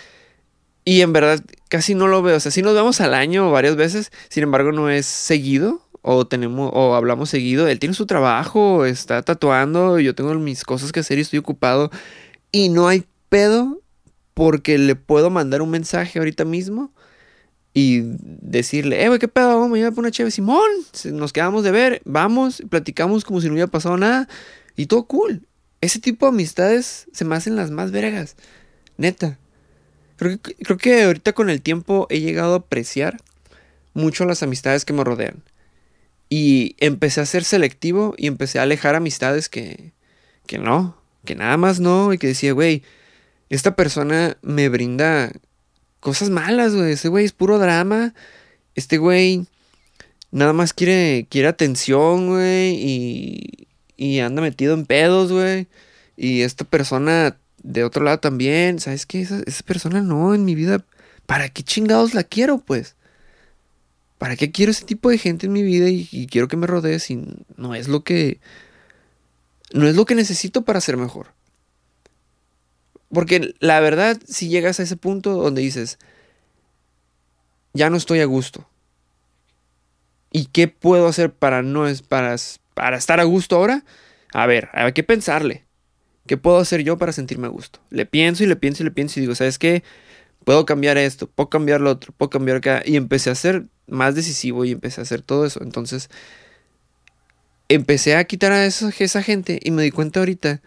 Y 0.84 1.02
en 1.02 1.12
verdad 1.12 1.44
casi 1.68 1.94
no 1.94 2.08
lo 2.08 2.22
veo. 2.22 2.38
O 2.38 2.40
sea, 2.40 2.50
sí 2.50 2.62
nos 2.62 2.74
vemos 2.74 3.02
al 3.02 3.12
año 3.12 3.50
varias 3.52 3.76
veces. 3.76 4.10
Sin 4.30 4.42
embargo, 4.42 4.72
no 4.72 4.88
es 4.90 5.04
seguido. 5.04 5.87
O 6.02 6.26
tenemos, 6.26 6.70
o 6.74 6.94
hablamos 6.94 7.30
seguido. 7.30 7.68
Él 7.68 7.78
tiene 7.78 7.94
su 7.94 8.06
trabajo, 8.06 8.84
está 8.84 9.22
tatuando. 9.22 9.98
Yo 10.00 10.14
tengo 10.14 10.34
mis 10.34 10.64
cosas 10.64 10.92
que 10.92 11.00
hacer 11.00 11.18
y 11.18 11.22
estoy 11.22 11.38
ocupado. 11.38 11.90
Y 12.52 12.68
no 12.68 12.88
hay 12.88 13.04
pedo 13.28 13.80
porque 14.34 14.78
le 14.78 14.94
puedo 14.94 15.30
mandar 15.30 15.62
un 15.62 15.70
mensaje 15.70 16.18
ahorita 16.18 16.44
mismo 16.44 16.92
y 17.74 18.02
decirle, 18.02 19.04
eh, 19.04 19.08
güey, 19.08 19.18
¿qué 19.18 19.28
pedo? 19.28 19.60
Vamos 19.60 19.76
a 19.76 19.80
ir 19.80 19.88
por 19.90 20.00
una 20.00 20.10
chévere. 20.10 20.30
Simón, 20.30 20.68
nos 21.12 21.32
quedamos 21.32 21.64
de 21.64 21.70
ver, 21.70 22.02
vamos, 22.04 22.62
platicamos 22.68 23.24
como 23.24 23.40
si 23.40 23.46
no 23.46 23.52
hubiera 23.52 23.70
pasado 23.70 23.96
nada 23.96 24.28
y 24.76 24.86
todo 24.86 25.04
cool. 25.04 25.46
Ese 25.80 26.00
tipo 26.00 26.26
de 26.26 26.30
amistades 26.30 27.06
se 27.12 27.24
me 27.24 27.36
hacen 27.36 27.56
las 27.56 27.70
más 27.70 27.90
vergas. 27.90 28.36
Neta. 28.96 29.38
Creo 30.16 30.40
que, 30.40 30.54
creo 30.56 30.76
que 30.76 31.04
ahorita 31.04 31.32
con 31.32 31.50
el 31.50 31.62
tiempo 31.62 32.08
he 32.10 32.20
llegado 32.20 32.54
a 32.54 32.58
apreciar 32.58 33.18
mucho 33.94 34.24
las 34.24 34.42
amistades 34.42 34.84
que 34.84 34.92
me 34.92 35.04
rodean. 35.04 35.42
Y 36.28 36.76
empecé 36.78 37.20
a 37.20 37.26
ser 37.26 37.44
selectivo 37.44 38.14
y 38.18 38.26
empecé 38.26 38.58
a 38.58 38.62
alejar 38.62 38.94
amistades 38.94 39.48
que, 39.48 39.92
que 40.46 40.58
no, 40.58 40.96
que 41.24 41.34
nada 41.34 41.56
más 41.56 41.80
no. 41.80 42.12
Y 42.12 42.18
que 42.18 42.26
decía, 42.28 42.52
güey, 42.52 42.82
esta 43.48 43.76
persona 43.76 44.36
me 44.42 44.68
brinda 44.68 45.32
cosas 46.00 46.30
malas, 46.30 46.74
güey. 46.74 46.92
Ese 46.92 47.08
güey 47.08 47.24
es 47.24 47.32
puro 47.32 47.58
drama. 47.58 48.14
Este 48.74 48.98
güey 48.98 49.46
nada 50.30 50.52
más 50.52 50.72
quiere, 50.72 51.26
quiere 51.30 51.48
atención, 51.48 52.28
güey. 52.28 52.74
Y, 52.74 53.68
y 53.96 54.20
anda 54.20 54.42
metido 54.42 54.74
en 54.74 54.86
pedos, 54.86 55.32
güey. 55.32 55.66
Y 56.16 56.42
esta 56.42 56.64
persona 56.64 57.36
de 57.62 57.84
otro 57.84 58.04
lado 58.04 58.18
también. 58.18 58.80
¿Sabes 58.80 59.06
qué? 59.06 59.20
Esa, 59.20 59.62
persona 59.64 60.00
no 60.02 60.34
en 60.34 60.44
mi 60.44 60.54
vida. 60.54 60.84
¿Para 61.26 61.48
qué 61.48 61.62
chingados 61.62 62.14
la 62.14 62.24
quiero, 62.24 62.58
pues? 62.58 62.96
¿Para 64.18 64.36
qué 64.36 64.50
quiero 64.50 64.72
ese 64.72 64.84
tipo 64.84 65.10
de 65.10 65.18
gente 65.18 65.46
en 65.46 65.52
mi 65.52 65.62
vida 65.62 65.88
y, 65.88 66.26
quiero 66.26 66.48
que 66.48 66.56
me 66.56 66.66
rodee 66.66 66.98
si 66.98 67.24
no 67.56 67.74
es 67.74 67.88
lo 67.88 68.02
que... 68.02 68.40
No 69.72 69.86
es 69.86 69.94
lo 69.94 70.06
que 70.06 70.14
necesito 70.14 70.62
para 70.62 70.80
ser 70.80 70.96
mejor. 70.96 71.28
Porque 73.10 73.54
la 73.60 73.80
verdad, 73.80 74.18
si 74.26 74.48
llegas 74.48 74.80
a 74.80 74.82
ese 74.82 74.96
punto 74.96 75.34
donde 75.34 75.62
dices, 75.62 75.98
ya 77.74 77.90
no 77.90 77.96
estoy 77.96 78.20
a 78.20 78.24
gusto. 78.24 78.68
¿Y 80.32 80.46
qué 80.46 80.68
puedo 80.68 81.06
hacer 81.06 81.32
para 81.32 81.62
no 81.62 81.86
es 81.86 82.02
para, 82.02 82.34
para 82.74 82.96
estar 82.96 83.20
a 83.20 83.24
gusto 83.24 83.56
ahora? 83.56 83.84
A 84.32 84.46
ver, 84.46 84.68
hay 84.72 84.92
que 84.92 85.04
pensarle. 85.04 85.64
¿Qué 86.26 86.36
puedo 86.36 86.58
hacer 86.58 86.82
yo 86.82 86.98
para 86.98 87.12
sentirme 87.12 87.46
a 87.46 87.50
gusto? 87.50 87.80
Le 87.90 88.04
pienso 88.04 88.44
y 88.44 88.46
le 88.46 88.56
pienso 88.56 88.82
y 88.82 88.84
le 88.84 88.90
pienso 88.90 89.18
y 89.18 89.22
digo, 89.22 89.34
¿sabes 89.34 89.58
qué? 89.58 89.82
Puedo 90.48 90.64
cambiar 90.64 90.96
esto, 90.96 91.26
puedo 91.26 91.50
cambiar 91.50 91.82
lo 91.82 91.90
otro, 91.90 92.14
puedo 92.16 92.30
cambiar 92.30 92.56
acá. 92.56 92.82
Y 92.82 92.96
empecé 92.96 93.28
a 93.28 93.34
ser 93.34 93.66
más 93.86 94.14
decisivo 94.14 94.64
y 94.64 94.72
empecé 94.72 94.98
a 94.98 95.02
hacer 95.02 95.20
todo 95.20 95.44
eso. 95.44 95.62
Entonces, 95.62 96.08
empecé 97.68 98.16
a 98.16 98.24
quitar 98.24 98.52
a 98.52 98.64
esa, 98.64 98.88
esa 98.98 99.22
gente 99.22 99.60
y 99.62 99.70
me 99.72 99.82
di 99.82 99.90
cuenta 99.90 100.20
ahorita 100.20 100.62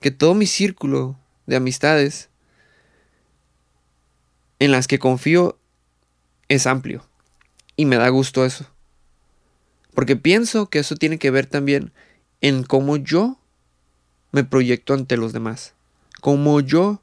que 0.00 0.10
todo 0.10 0.34
mi 0.34 0.44
círculo 0.44 1.18
de 1.46 1.56
amistades 1.56 2.28
en 4.58 4.70
las 4.70 4.86
que 4.86 4.98
confío 4.98 5.58
es 6.48 6.66
amplio. 6.66 7.02
Y 7.74 7.86
me 7.86 7.96
da 7.96 8.10
gusto 8.10 8.44
eso. 8.44 8.66
Porque 9.94 10.16
pienso 10.16 10.68
que 10.68 10.80
eso 10.80 10.94
tiene 10.94 11.18
que 11.18 11.30
ver 11.30 11.46
también 11.46 11.90
en 12.42 12.64
cómo 12.64 12.98
yo 12.98 13.40
me 14.30 14.44
proyecto 14.44 14.92
ante 14.92 15.16
los 15.16 15.32
demás. 15.32 15.72
Cómo 16.20 16.60
yo 16.60 17.00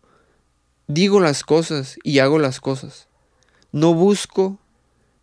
digo 0.94 1.20
las 1.20 1.44
cosas 1.44 1.98
y 2.04 2.20
hago 2.20 2.40
las 2.40 2.60
cosas. 2.60 3.08
No 3.72 3.94
busco 3.94 4.60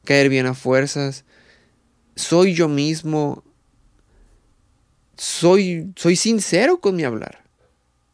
caer 0.04 0.28
bien 0.28 0.46
a 0.46 0.54
fuerzas. 0.54 1.24
Soy 2.16 2.54
yo 2.54 2.68
mismo. 2.68 3.44
Soy, 5.16 5.92
soy 5.96 6.16
sincero 6.16 6.80
con 6.80 6.96
mi 6.96 7.04
hablar. 7.04 7.44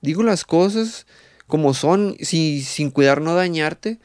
Digo 0.00 0.22
las 0.22 0.44
cosas 0.44 1.06
como 1.46 1.74
son, 1.74 2.16
sin 2.20 2.90
cuidar 2.90 3.20
no 3.20 3.34
dañarte. 3.34 3.98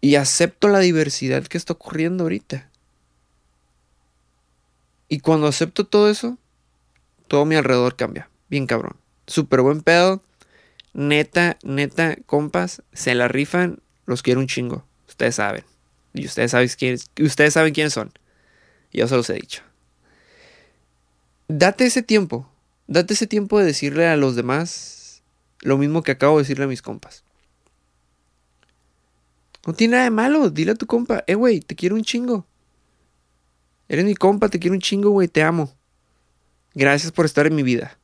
Y 0.00 0.16
acepto 0.16 0.68
la 0.68 0.80
diversidad 0.80 1.44
que 1.44 1.56
está 1.56 1.72
ocurriendo 1.72 2.24
ahorita. 2.24 2.68
Y 5.08 5.20
cuando 5.20 5.46
acepto 5.46 5.86
todo 5.86 6.10
eso, 6.10 6.36
todo 7.26 7.46
mi 7.46 7.54
alrededor 7.54 7.96
cambia. 7.96 8.28
Bien 8.50 8.66
cabrón. 8.66 8.96
Súper 9.26 9.62
buen 9.62 9.80
pedo. 9.80 10.22
Neta, 10.94 11.58
neta, 11.62 12.16
compas, 12.26 12.82
se 12.92 13.14
la 13.14 13.28
rifan. 13.28 13.80
Los 14.06 14.22
quiero 14.22 14.40
un 14.40 14.46
chingo. 14.46 14.86
Ustedes 15.08 15.34
saben. 15.34 15.64
Y 16.12 16.26
ustedes 16.26 16.52
saben 16.52 16.68
quiénes, 16.78 17.10
ustedes 17.20 17.52
saben 17.52 17.74
quiénes 17.74 17.92
son. 17.92 18.12
Yo 18.92 19.08
se 19.08 19.16
los 19.16 19.28
he 19.28 19.34
dicho. 19.34 19.62
Date 21.48 21.84
ese 21.84 22.02
tiempo. 22.02 22.48
Date 22.86 23.14
ese 23.14 23.26
tiempo 23.26 23.58
de 23.58 23.66
decirle 23.66 24.06
a 24.06 24.16
los 24.16 24.36
demás 24.36 25.22
lo 25.60 25.78
mismo 25.78 26.02
que 26.02 26.12
acabo 26.12 26.36
de 26.36 26.42
decirle 26.42 26.64
a 26.64 26.68
mis 26.68 26.82
compas. 26.82 27.24
No 29.66 29.72
tiene 29.72 29.92
nada 29.92 30.04
de 30.04 30.10
malo. 30.10 30.50
Dile 30.50 30.72
a 30.72 30.74
tu 30.74 30.86
compa, 30.86 31.24
eh, 31.26 31.34
güey, 31.34 31.60
te 31.60 31.74
quiero 31.74 31.96
un 31.96 32.02
chingo. 32.02 32.46
Eres 33.88 34.04
mi 34.04 34.14
compa, 34.14 34.48
te 34.48 34.58
quiero 34.58 34.74
un 34.74 34.80
chingo, 34.80 35.10
güey, 35.10 35.28
te 35.28 35.42
amo. 35.42 35.74
Gracias 36.74 37.12
por 37.12 37.24
estar 37.24 37.46
en 37.46 37.54
mi 37.54 37.62
vida. 37.62 37.98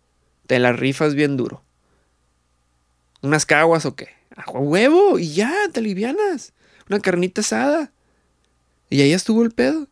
Te 0.47 0.59
la 0.59 0.73
rifas 0.73 1.15
bien 1.15 1.37
duro. 1.37 1.63
¿Unas 3.23 3.47
caguas 3.47 3.87
o 3.87 3.95
qué? 3.95 4.09
A 4.35 4.51
huevo 4.51 5.19
y 5.19 5.35
ya, 5.35 5.53
te 5.73 5.81
alivianas. 5.81 6.53
Una 6.89 7.01
carnita 7.01 7.41
asada. 7.41 7.93
Y 8.89 9.03
ahí 9.03 9.13
estuvo 9.13 9.43
el 9.43 9.51
pedo. 9.51 9.89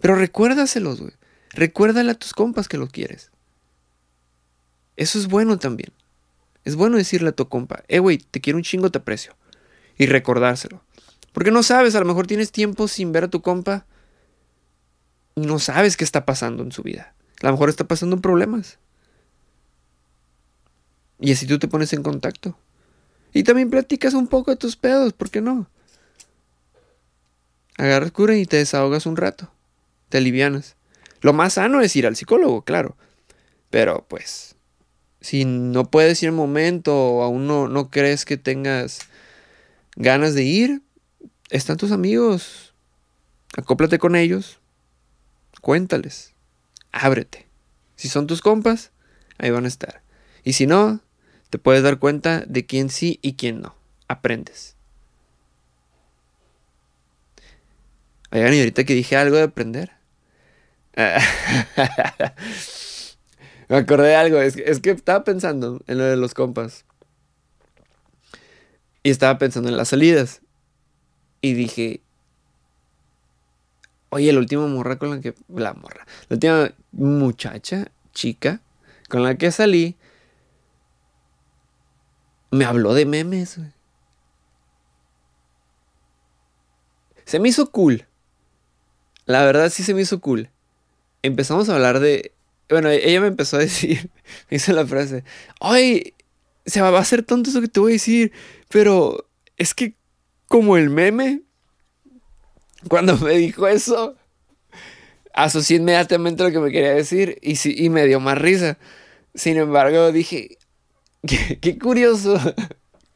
Pero 0.00 0.14
recuérdaselos, 0.14 1.00
güey. 1.00 1.12
Recuérdale 1.50 2.10
a 2.10 2.14
tus 2.14 2.32
compas 2.32 2.68
que 2.68 2.78
lo 2.78 2.88
quieres. 2.88 3.30
Eso 4.96 5.18
es 5.18 5.28
bueno 5.28 5.58
también. 5.58 5.92
Es 6.64 6.76
bueno 6.76 6.96
decirle 6.96 7.30
a 7.30 7.32
tu 7.32 7.48
compa, 7.48 7.84
eh, 7.88 7.98
güey, 7.98 8.18
te 8.18 8.40
quiero 8.40 8.58
un 8.58 8.62
chingo, 8.62 8.90
te 8.90 8.98
aprecio. 8.98 9.34
Y 9.96 10.06
recordárselo. 10.06 10.82
Porque 11.32 11.50
no 11.50 11.62
sabes, 11.62 11.94
a 11.94 12.00
lo 12.00 12.04
mejor 12.04 12.26
tienes 12.26 12.52
tiempo 12.52 12.88
sin 12.88 13.12
ver 13.12 13.24
a 13.24 13.28
tu 13.28 13.42
compa 13.42 13.86
y 15.34 15.42
no 15.42 15.60
sabes 15.60 15.96
qué 15.96 16.04
está 16.04 16.26
pasando 16.26 16.62
en 16.62 16.72
su 16.72 16.82
vida. 16.82 17.14
A 17.42 17.46
lo 17.46 17.52
mejor 17.52 17.68
está 17.68 17.84
pasando 17.84 18.20
problemas. 18.20 18.78
Y 21.20 21.32
así 21.32 21.46
tú 21.46 21.58
te 21.58 21.68
pones 21.68 21.92
en 21.92 22.02
contacto. 22.02 22.58
Y 23.32 23.42
también 23.42 23.70
platicas 23.70 24.14
un 24.14 24.28
poco 24.28 24.50
de 24.50 24.56
tus 24.56 24.76
pedos, 24.76 25.12
¿por 25.12 25.30
qué 25.30 25.40
no? 25.40 25.68
Agarras 27.76 28.10
cura 28.10 28.36
y 28.36 28.46
te 28.46 28.56
desahogas 28.56 29.06
un 29.06 29.16
rato. 29.16 29.50
Te 30.08 30.18
alivianas. 30.18 30.76
Lo 31.20 31.32
más 31.32 31.54
sano 31.54 31.80
es 31.80 31.94
ir 31.96 32.06
al 32.06 32.16
psicólogo, 32.16 32.62
claro. 32.62 32.96
Pero 33.70 34.06
pues, 34.08 34.56
si 35.20 35.44
no 35.44 35.90
puedes 35.90 36.22
ir 36.22 36.30
al 36.30 36.34
momento 36.34 36.96
o 36.96 37.22
aún 37.22 37.46
no, 37.46 37.68
no 37.68 37.90
crees 37.90 38.24
que 38.24 38.36
tengas 38.36 39.00
ganas 39.96 40.34
de 40.34 40.44
ir, 40.44 40.82
están 41.50 41.76
tus 41.76 41.92
amigos. 41.92 42.74
Acóplate 43.56 43.98
con 43.98 44.16
ellos. 44.16 44.60
Cuéntales. 45.60 46.34
Ábrete. 46.92 47.46
Si 47.96 48.08
son 48.08 48.26
tus 48.26 48.40
compas, 48.40 48.92
ahí 49.38 49.50
van 49.50 49.64
a 49.64 49.68
estar. 49.68 50.02
Y 50.44 50.52
si 50.54 50.66
no, 50.66 51.00
te 51.50 51.58
puedes 51.58 51.82
dar 51.82 51.98
cuenta 51.98 52.44
de 52.46 52.66
quién 52.66 52.90
sí 52.90 53.18
y 53.22 53.34
quién 53.34 53.60
no. 53.60 53.74
Aprendes. 54.06 54.76
Oigan, 58.30 58.52
y 58.52 58.58
ahorita 58.58 58.84
que 58.84 58.94
dije 58.94 59.16
algo 59.16 59.36
de 59.36 59.44
aprender. 59.44 59.92
Me 63.68 63.76
acordé 63.76 64.08
de 64.08 64.16
algo. 64.16 64.38
Es, 64.38 64.56
es, 64.56 64.80
que 64.80 64.90
estaba 64.90 65.24
pensando 65.24 65.80
en 65.86 65.98
lo 65.98 66.04
de 66.04 66.16
los 66.16 66.34
compas. 66.34 66.84
Y 69.02 69.10
estaba 69.10 69.38
pensando 69.38 69.70
en 69.70 69.76
las 69.76 69.88
salidas. 69.88 70.42
Y 71.40 71.54
dije. 71.54 72.02
Oye, 74.10 74.32
la 74.32 74.38
última 74.38 74.66
morra 74.66 74.98
con 74.98 75.10
la 75.10 75.20
que. 75.20 75.34
La 75.48 75.72
morra. 75.72 76.06
La 76.28 76.34
última 76.34 76.70
muchacha, 76.92 77.90
chica, 78.12 78.60
con 79.08 79.22
la 79.22 79.36
que 79.36 79.52
salí 79.52 79.96
me 82.50 82.64
habló 82.64 82.94
de 82.94 83.06
memes, 83.06 83.60
Se 87.24 87.38
me 87.38 87.50
hizo 87.50 87.70
cool. 87.70 88.06
La 89.26 89.44
verdad 89.44 89.68
sí 89.68 89.82
se 89.82 89.92
me 89.92 90.00
hizo 90.00 90.20
cool. 90.20 90.50
Empezamos 91.22 91.68
a 91.68 91.74
hablar 91.74 92.00
de... 92.00 92.32
Bueno, 92.70 92.88
ella 92.88 93.20
me 93.20 93.26
empezó 93.26 93.56
a 93.56 93.60
decir, 93.60 94.10
me 94.50 94.56
hizo 94.56 94.72
la 94.72 94.86
frase, 94.86 95.24
ay, 95.60 96.14
se 96.66 96.80
va 96.82 96.88
a 96.88 97.00
hacer 97.00 97.22
tonto 97.22 97.50
eso 97.50 97.60
que 97.60 97.68
te 97.68 97.80
voy 97.80 97.92
a 97.92 97.94
decir, 97.94 98.32
pero 98.68 99.26
es 99.56 99.74
que 99.74 99.94
como 100.48 100.76
el 100.76 100.90
meme, 100.90 101.42
cuando 102.88 103.16
me 103.18 103.32
dijo 103.32 103.66
eso, 103.68 104.16
asocié 105.32 105.76
inmediatamente 105.76 106.42
lo 106.42 106.50
que 106.50 106.58
me 106.58 106.70
quería 106.70 106.94
decir 106.94 107.38
y, 107.42 107.56
sí, 107.56 107.74
y 107.76 107.90
me 107.90 108.06
dio 108.06 108.20
más 108.20 108.38
risa. 108.38 108.78
Sin 109.34 109.56
embargo, 109.56 110.12
dije, 110.12 110.58
Qué, 111.26 111.78
curioso 111.78 112.38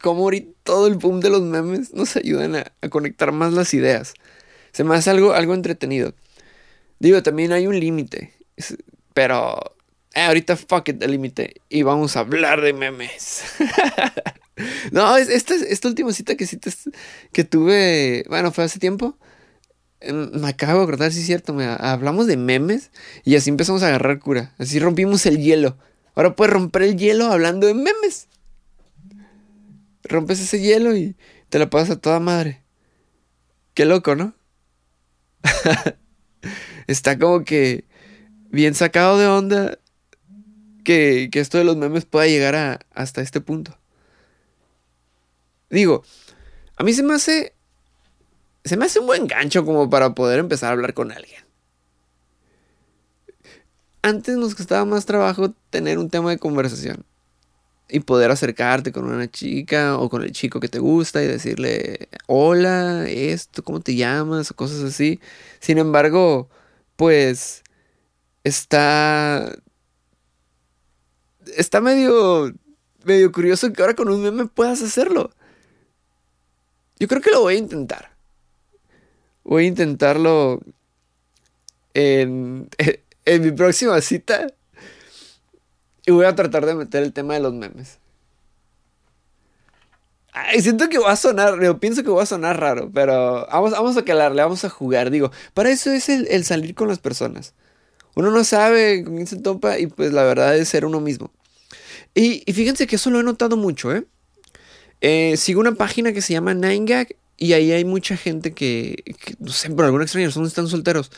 cómo 0.01 0.23
ahorita 0.23 0.51
todo 0.63 0.87
el 0.87 0.95
boom 0.95 1.21
de 1.21 1.29
los 1.29 1.41
memes 1.41 1.93
nos 1.93 2.15
ayudan 2.17 2.55
a, 2.55 2.89
conectar 2.89 3.31
más 3.31 3.53
las 3.53 3.73
ideas. 3.73 4.13
Se 4.71 4.83
me 4.83 4.95
hace 4.95 5.09
algo, 5.09 5.33
algo 5.33 5.53
entretenido. 5.53 6.13
Digo, 6.99 7.23
también 7.23 7.51
hay 7.51 7.67
un 7.67 7.79
límite. 7.79 8.33
Pero 9.13 9.57
eh, 10.13 10.21
ahorita 10.21 10.57
fuck 10.57 10.89
it 10.89 11.01
el 11.01 11.11
límite. 11.11 11.55
Y 11.69 11.83
vamos 11.83 12.17
a 12.17 12.21
hablar 12.21 12.61
de 12.61 12.73
memes. 12.73 13.43
no, 14.91 15.15
esta, 15.17 15.55
esta 15.55 15.87
última 15.87 16.11
cita 16.11 16.35
que, 16.35 16.47
que 17.31 17.43
tuve, 17.43 18.25
bueno, 18.27 18.51
fue 18.51 18.63
hace 18.63 18.79
tiempo. 18.79 19.17
Em, 20.01 20.31
me 20.31 20.49
acabo 20.49 20.79
de 20.79 20.83
acordar, 20.83 21.11
sí 21.13 21.19
es 21.21 21.25
cierto. 21.25 21.55
hablamos 21.79 22.27
de 22.27 22.35
memes 22.35 22.91
y 23.23 23.35
así 23.35 23.49
empezamos 23.49 23.83
a 23.83 23.87
agarrar 23.87 24.19
cura. 24.19 24.53
Así 24.57 24.79
rompimos 24.79 25.25
el 25.25 25.39
hielo. 25.39 25.77
Ahora 26.15 26.35
puedes 26.35 26.53
romper 26.53 26.83
el 26.83 26.97
hielo 26.97 27.25
hablando 27.25 27.67
de 27.67 27.73
memes. 27.73 28.27
Rompes 30.03 30.39
ese 30.39 30.59
hielo 30.59 30.95
y 30.95 31.15
te 31.49 31.59
la 31.59 31.69
pasas 31.69 31.91
a 31.91 31.99
toda 31.99 32.19
madre. 32.19 32.61
Qué 33.73 33.85
loco, 33.85 34.15
¿no? 34.15 34.33
Está 36.87 37.17
como 37.17 37.43
que 37.43 37.85
bien 38.49 38.75
sacado 38.75 39.17
de 39.17 39.27
onda 39.27 39.79
que, 40.83 41.29
esto 41.33 41.57
de 41.57 41.63
los 41.63 41.77
memes 41.77 42.05
pueda 42.05 42.27
llegar 42.27 42.55
a, 42.55 42.79
hasta 42.93 43.21
este 43.21 43.41
punto. 43.41 43.77
Digo, 45.69 46.03
a 46.75 46.83
mí 46.83 46.93
se 46.93 47.03
me 47.03 47.15
hace. 47.15 47.53
Se 48.63 48.77
me 48.77 48.85
hace 48.85 48.99
un 48.99 49.07
buen 49.07 49.27
gancho 49.27 49.65
como 49.65 49.89
para 49.89 50.13
poder 50.13 50.39
empezar 50.39 50.69
a 50.69 50.73
hablar 50.73 50.93
con 50.93 51.11
alguien 51.11 51.42
antes 54.03 54.37
nos 54.37 54.53
costaba 54.53 54.85
más 54.85 55.05
trabajo 55.05 55.55
tener 55.69 55.97
un 55.97 56.09
tema 56.09 56.29
de 56.29 56.37
conversación 56.37 57.05
y 57.89 58.01
poder 58.01 58.31
acercarte 58.31 58.91
con 58.91 59.05
una 59.05 59.31
chica 59.31 59.97
o 59.97 60.09
con 60.09 60.23
el 60.23 60.31
chico 60.31 60.59
que 60.59 60.67
te 60.67 60.79
gusta 60.79 61.23
y 61.23 61.27
decirle, 61.27 62.09
hola, 62.27 63.07
esto, 63.07 63.63
¿cómo 63.63 63.79
te 63.79 63.95
llamas? 63.95 64.51
o 64.51 64.55
cosas 64.55 64.83
así. 64.83 65.19
Sin 65.59 65.77
embargo, 65.77 66.49
pues 66.95 67.63
está... 68.43 69.55
Está 71.55 71.81
medio... 71.81 72.53
medio 73.05 73.31
curioso 73.31 73.71
que 73.71 73.81
ahora 73.81 73.95
con 73.95 74.09
un 74.09 74.21
meme 74.21 74.47
puedas 74.47 74.81
hacerlo. 74.81 75.31
Yo 76.99 77.07
creo 77.07 77.21
que 77.21 77.31
lo 77.31 77.41
voy 77.41 77.55
a 77.55 77.59
intentar. 77.59 78.11
Voy 79.43 79.65
a 79.65 79.67
intentarlo 79.67 80.61
en, 81.93 82.69
en 83.25 83.41
mi 83.41 83.51
próxima 83.51 83.99
cita 84.01 84.47
y 86.05 86.11
voy 86.11 86.25
a 86.25 86.35
tratar 86.35 86.65
de 86.65 86.75
meter 86.75 87.03
el 87.03 87.13
tema 87.13 87.35
de 87.35 87.39
los 87.39 87.53
memes. 87.53 87.99
Ay, 90.33 90.61
siento 90.61 90.89
que 90.89 90.97
va 90.97 91.11
a 91.11 91.15
sonar, 91.15 91.61
yo 91.61 91.79
pienso 91.79 92.03
que 92.03 92.09
va 92.09 92.23
a 92.23 92.25
sonar 92.25 92.59
raro, 92.59 92.89
pero 92.91 93.47
vamos, 93.51 93.71
vamos 93.71 93.97
a 93.97 94.03
calarle, 94.03 94.41
vamos 94.41 94.65
a 94.65 94.69
jugar. 94.69 95.11
Digo, 95.11 95.31
para 95.53 95.69
eso 95.69 95.91
es 95.91 96.09
el, 96.09 96.43
salir 96.43 96.73
con 96.73 96.87
las 96.87 96.97
personas. 96.97 97.53
Uno 98.15 98.31
no 98.31 98.43
sabe 98.43 99.03
con 99.03 99.15
quién 99.15 99.27
se 99.27 99.37
topa 99.37 99.77
y 99.77 99.87
pues 99.87 100.11
la 100.11 100.23
verdad 100.23 100.57
es 100.57 100.69
ser 100.69 100.85
uno 100.85 100.99
mismo. 100.99 101.31
Y, 102.15 102.43
fíjense 102.51 102.87
que 102.87 102.95
eso 102.95 103.11
lo 103.11 103.19
he 103.19 103.23
notado 103.23 103.57
mucho, 103.57 103.95
¿eh? 103.95 104.05
¿eh? 105.01 105.35
Sigo 105.37 105.59
una 105.59 105.75
página 105.75 106.13
que 106.13 106.21
se 106.21 106.33
llama 106.33 106.53
9gag 106.53 107.15
y 107.37 107.53
ahí 107.53 107.71
hay 107.71 107.85
mucha 107.85 108.17
gente 108.17 108.53
que, 108.53 109.03
que 109.23 109.35
no 109.39 109.51
sé, 109.51 109.69
por 109.69 109.85
alguna 109.85 110.03
extraña 110.03 110.27
razón 110.27 110.45
están 110.45 110.67
solteros. 110.67 111.11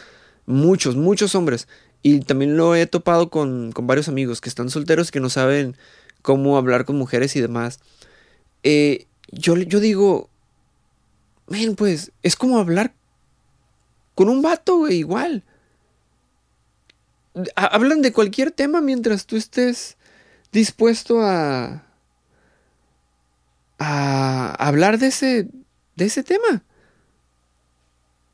Muchos, 0.46 0.96
muchos 0.96 1.36
hombres. 1.36 1.68
Y 2.08 2.20
también 2.20 2.56
lo 2.56 2.76
he 2.76 2.86
topado 2.86 3.32
con, 3.32 3.74
varios 3.82 4.08
amigos 4.10 4.40
que 4.40 4.48
están 4.48 4.70
solteros 4.70 5.10
que 5.10 5.20
no 5.20 5.32
saben 5.32 5.76
cómo 6.22 6.56
hablar 6.56 6.86
con 6.86 7.00
mujeres 7.00 7.36
y 7.36 7.42
demás. 7.42 7.80
Eh, 8.62 9.08
yo, 9.32 9.56
yo 9.56 9.80
digo, 9.80 10.30
men, 11.48 11.76
pues 11.76 12.12
es 12.22 12.36
como 12.36 12.60
hablar 12.60 12.94
con 14.14 14.30
un 14.30 14.44
vato, 14.44 14.78
güey, 14.78 14.98
igual. 14.98 15.44
Hablan 17.56 18.04
de 18.04 18.14
cualquier 18.14 18.52
tema 18.52 18.82
mientras 18.82 19.26
tú 19.26 19.36
estés 19.36 19.98
dispuesto 20.52 21.22
a, 21.24 21.88
a 23.80 24.52
hablar 24.60 25.00
de 25.00 25.08
ese, 25.08 25.48
de 25.96 26.06
ese 26.06 26.22
tema. 26.22 26.64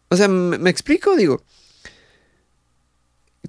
O 0.09 0.17
sea, 0.17 0.27
me, 0.27 0.69
explico, 0.69 1.15
digo. 1.15 1.41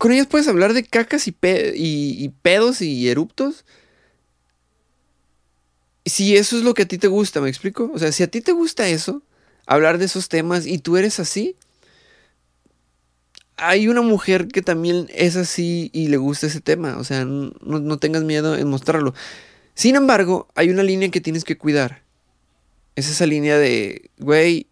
Con 0.03 0.11
ellos 0.11 0.27
puedes 0.27 0.49
hablar 0.49 0.73
de 0.73 0.83
cacas 0.83 1.29
y, 1.29 1.37
y, 1.45 2.29
pedos 2.43 2.83
y 2.83 3.09
eruptos. 3.09 3.65
Si 6.05 6.37
eso 6.37 6.57
es 6.57 6.65
lo 6.65 6.75
que 6.75 6.83
a 6.83 6.89
ti 6.89 6.99
te 6.99 7.07
gusta, 7.07 7.41
¿me 7.41 7.49
explico? 7.49 7.89
O 7.95 8.01
sea, 8.01 8.11
si 8.11 8.25
a 8.25 8.27
ti 8.27 8.41
te 8.41 8.51
gusta 8.51 8.89
eso, 8.89 9.23
hablar 9.65 9.99
de 9.99 10.07
esos 10.07 10.29
temas 10.29 10.67
y 10.67 10.79
tú 10.79 10.97
eres 10.97 11.21
así, 11.21 11.55
hay 13.57 13.87
una 13.87 14.03
mujer 14.03 14.49
que 14.49 14.61
también 14.61 15.07
es 15.15 15.37
así 15.37 15.89
y 15.93 16.09
le 16.09 16.17
gusta 16.17 16.49
ese 16.49 16.61
tema. 16.61 16.97
O 16.99 17.05
sea, 17.05 17.25
no, 17.25 17.53
no, 17.61 17.99
tengas 17.99 18.25
miedo 18.25 18.57
en 18.57 18.69
mostrarlo. 18.69 19.15
Sin 19.75 19.95
embargo, 19.95 20.49
hay 20.57 20.71
una 20.71 20.83
línea 20.83 21.13
que 21.13 21.21
tienes 21.21 21.45
que 21.45 21.57
cuidar. 21.57 22.03
Es 22.97 23.09
esa 23.09 23.25
línea 23.25 23.57
de, 23.57 24.11
güey, 24.19 24.67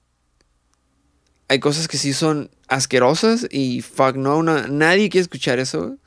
hay 1.47 1.61
cosas 1.61 1.87
que 1.87 1.99
sí 1.99 2.15
son 2.15 2.51
asquerosas 2.71 3.47
y 3.51 3.83
fuck 3.83 4.17
no, 4.17 4.43
nadie 4.43 5.11
quiere 5.11 5.23
escuchar 5.23 5.59
eso. 5.59 5.99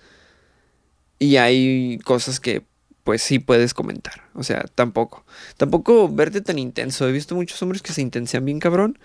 Y 1.19 1.37
hay 1.37 1.99
cosas 2.03 2.39
que 2.39 2.65
pues 3.03 3.21
sí 3.21 3.39
puedes 3.39 3.73
comentar. 3.73 4.23
O 4.33 4.43
sea, 4.43 4.65
tampoco. 4.73 5.25
Tampoco 5.57 6.09
verte 6.09 6.41
tan 6.41 6.57
intenso. 6.57 7.07
He 7.07 7.11
visto 7.11 7.35
muchos 7.35 7.61
hombres 7.61 7.81
que 7.81 7.93
se 7.93 8.01
intensean 8.01 8.45
bien 8.45 8.59
cabrón 8.59 8.97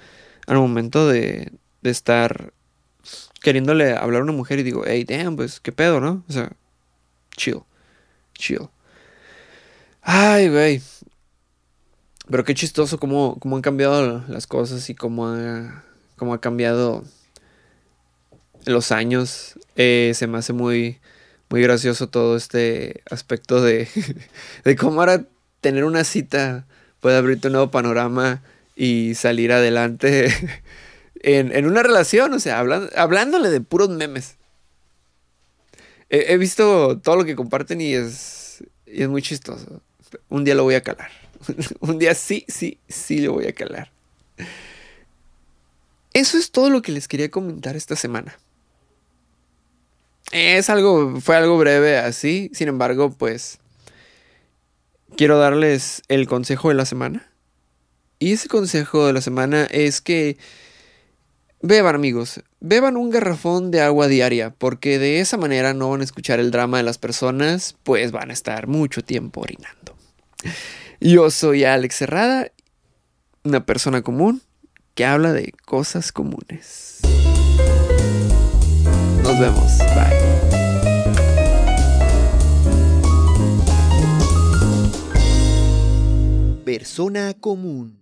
al 0.47 0.57
momento 0.57 1.09
de, 1.09 1.53
de 1.83 1.91
estar 1.91 2.53
queriéndole 3.43 3.93
hablar 3.97 4.21
a 4.21 4.25
una 4.25 4.33
mujer 4.33 4.59
y 4.61 4.63
digo, 4.63 4.85
hey, 4.87 5.05
damn, 5.05 5.37
pues 5.37 5.61
qué 5.61 5.73
pedo, 5.73 6.01
¿no? 6.01 6.25
O 6.29 6.33
sea, 6.33 6.53
chill, 7.37 7.63
chill. 8.35 8.69
Ay, 10.03 10.49
güey. 10.49 10.83
Pero 12.31 12.45
qué 12.45 12.55
chistoso 12.55 12.99
cómo, 12.99 13.39
cómo 13.41 13.57
han 13.57 13.63
cambiado 13.63 14.25
las 14.29 14.47
cosas 14.47 14.89
y 14.91 14.95
cómo 14.95 15.29
ha, 15.29 15.85
cómo 16.17 16.35
ha 16.35 16.41
cambiado 16.41 17.05
los 18.69 18.93
años. 18.93 19.59
Eh, 19.77 20.13
se 20.15 20.27
me 20.27 20.39
hace 20.39 20.53
muy, 20.53 20.99
muy 21.49 21.63
gracioso 21.63 22.09
todo 22.09 22.37
este 22.37 23.03
aspecto 23.11 23.63
de, 23.63 23.89
de 24.65 24.77
cómo 24.77 25.01
ahora 25.01 25.25
tener 25.61 25.85
una 25.85 26.05
cita 26.05 26.67
puede 27.01 27.17
abrirte 27.17 27.49
un 27.49 27.53
nuevo 27.53 27.71
panorama 27.71 28.43
y 28.77 29.15
salir 29.15 29.53
adelante 29.53 30.33
en, 31.17 31.67
una 31.67 31.83
relación, 31.83 32.33
o 32.33 32.41
sea, 32.41 32.61
hablándole 32.61 33.51
de 33.51 33.61
puros 33.61 33.91
memes. 33.91 34.37
He, 36.11 36.39
visto 36.39 36.99
todo 36.99 37.17
lo 37.17 37.25
que 37.27 37.37
comparten 37.37 37.83
y 37.83 37.93
es, 37.93 38.65
y 38.87 39.03
es 39.03 39.09
muy 39.09 39.21
chistoso. 39.21 39.83
Un 40.31 40.45
día 40.45 40.55
lo 40.55 40.63
voy 40.65 40.75
a 40.75 40.83
calar. 40.83 41.11
un 41.81 41.99
día 41.99 42.15
sí, 42.15 42.47
sí, 42.49 42.79
sí 42.89 43.21
lo 43.21 43.33
voy 43.33 43.47
a 43.47 43.53
calar. 43.53 43.91
Eso 46.15 46.39
es 46.39 46.51
todo 46.51 46.71
lo 46.71 46.81
que 46.81 46.93
les 46.93 47.09
quería 47.09 47.31
comentar 47.31 47.77
esta 47.77 47.95
semana. 47.95 48.39
Es 50.33 50.69
algo, 50.71 51.21
fue 51.21 51.37
algo 51.37 51.59
breve 51.59 51.99
así, 51.99 52.51
sin 52.53 52.69
embargo, 52.69 53.11
pues 53.11 53.59
quiero 55.17 55.39
darles 55.39 56.03
el 56.09 56.27
consejo 56.27 56.69
de 56.69 56.75
la 56.75 56.85
semana. 56.85 57.31
Y 58.19 58.33
ese 58.33 58.49
consejo 58.49 59.07
de 59.07 59.13
la 59.13 59.21
semana 59.21 59.65
es 59.71 60.01
que 60.01 60.39
Beban 61.61 61.97
amigos, 61.97 62.41
beban 62.61 62.97
un 62.97 63.11
garrafón 63.11 63.73
de 63.73 63.81
agua 63.81 64.07
diaria, 64.07 64.55
porque 64.57 65.01
de 65.01 65.19
esa 65.19 65.37
manera 65.37 65.75
no 65.75 65.91
van 65.91 66.03
a 66.03 66.05
escuchar 66.05 66.39
el 66.39 66.53
drama 66.53 66.77
de 66.77 66.85
las 66.85 66.99
personas, 66.99 67.75
pues 67.83 68.13
van 68.13 68.31
a 68.31 68.33
estar 68.33 68.69
mucho 68.69 69.03
tiempo 69.03 69.41
orinando. 69.41 69.97
Yo 71.01 71.33
soy 71.33 71.65
Alex 71.65 71.97
Cerrada, 71.97 72.53
una 73.43 73.67
persona 73.67 74.03
común 74.03 74.41
que 74.95 75.05
habla 75.05 75.33
de 75.33 75.53
cosas 75.65 76.13
comunes. 76.13 77.01
Nos 79.39 79.55
vemos, 79.55 79.79
bye. 79.95 80.19
Persona 86.65 87.35
común. 87.35 88.01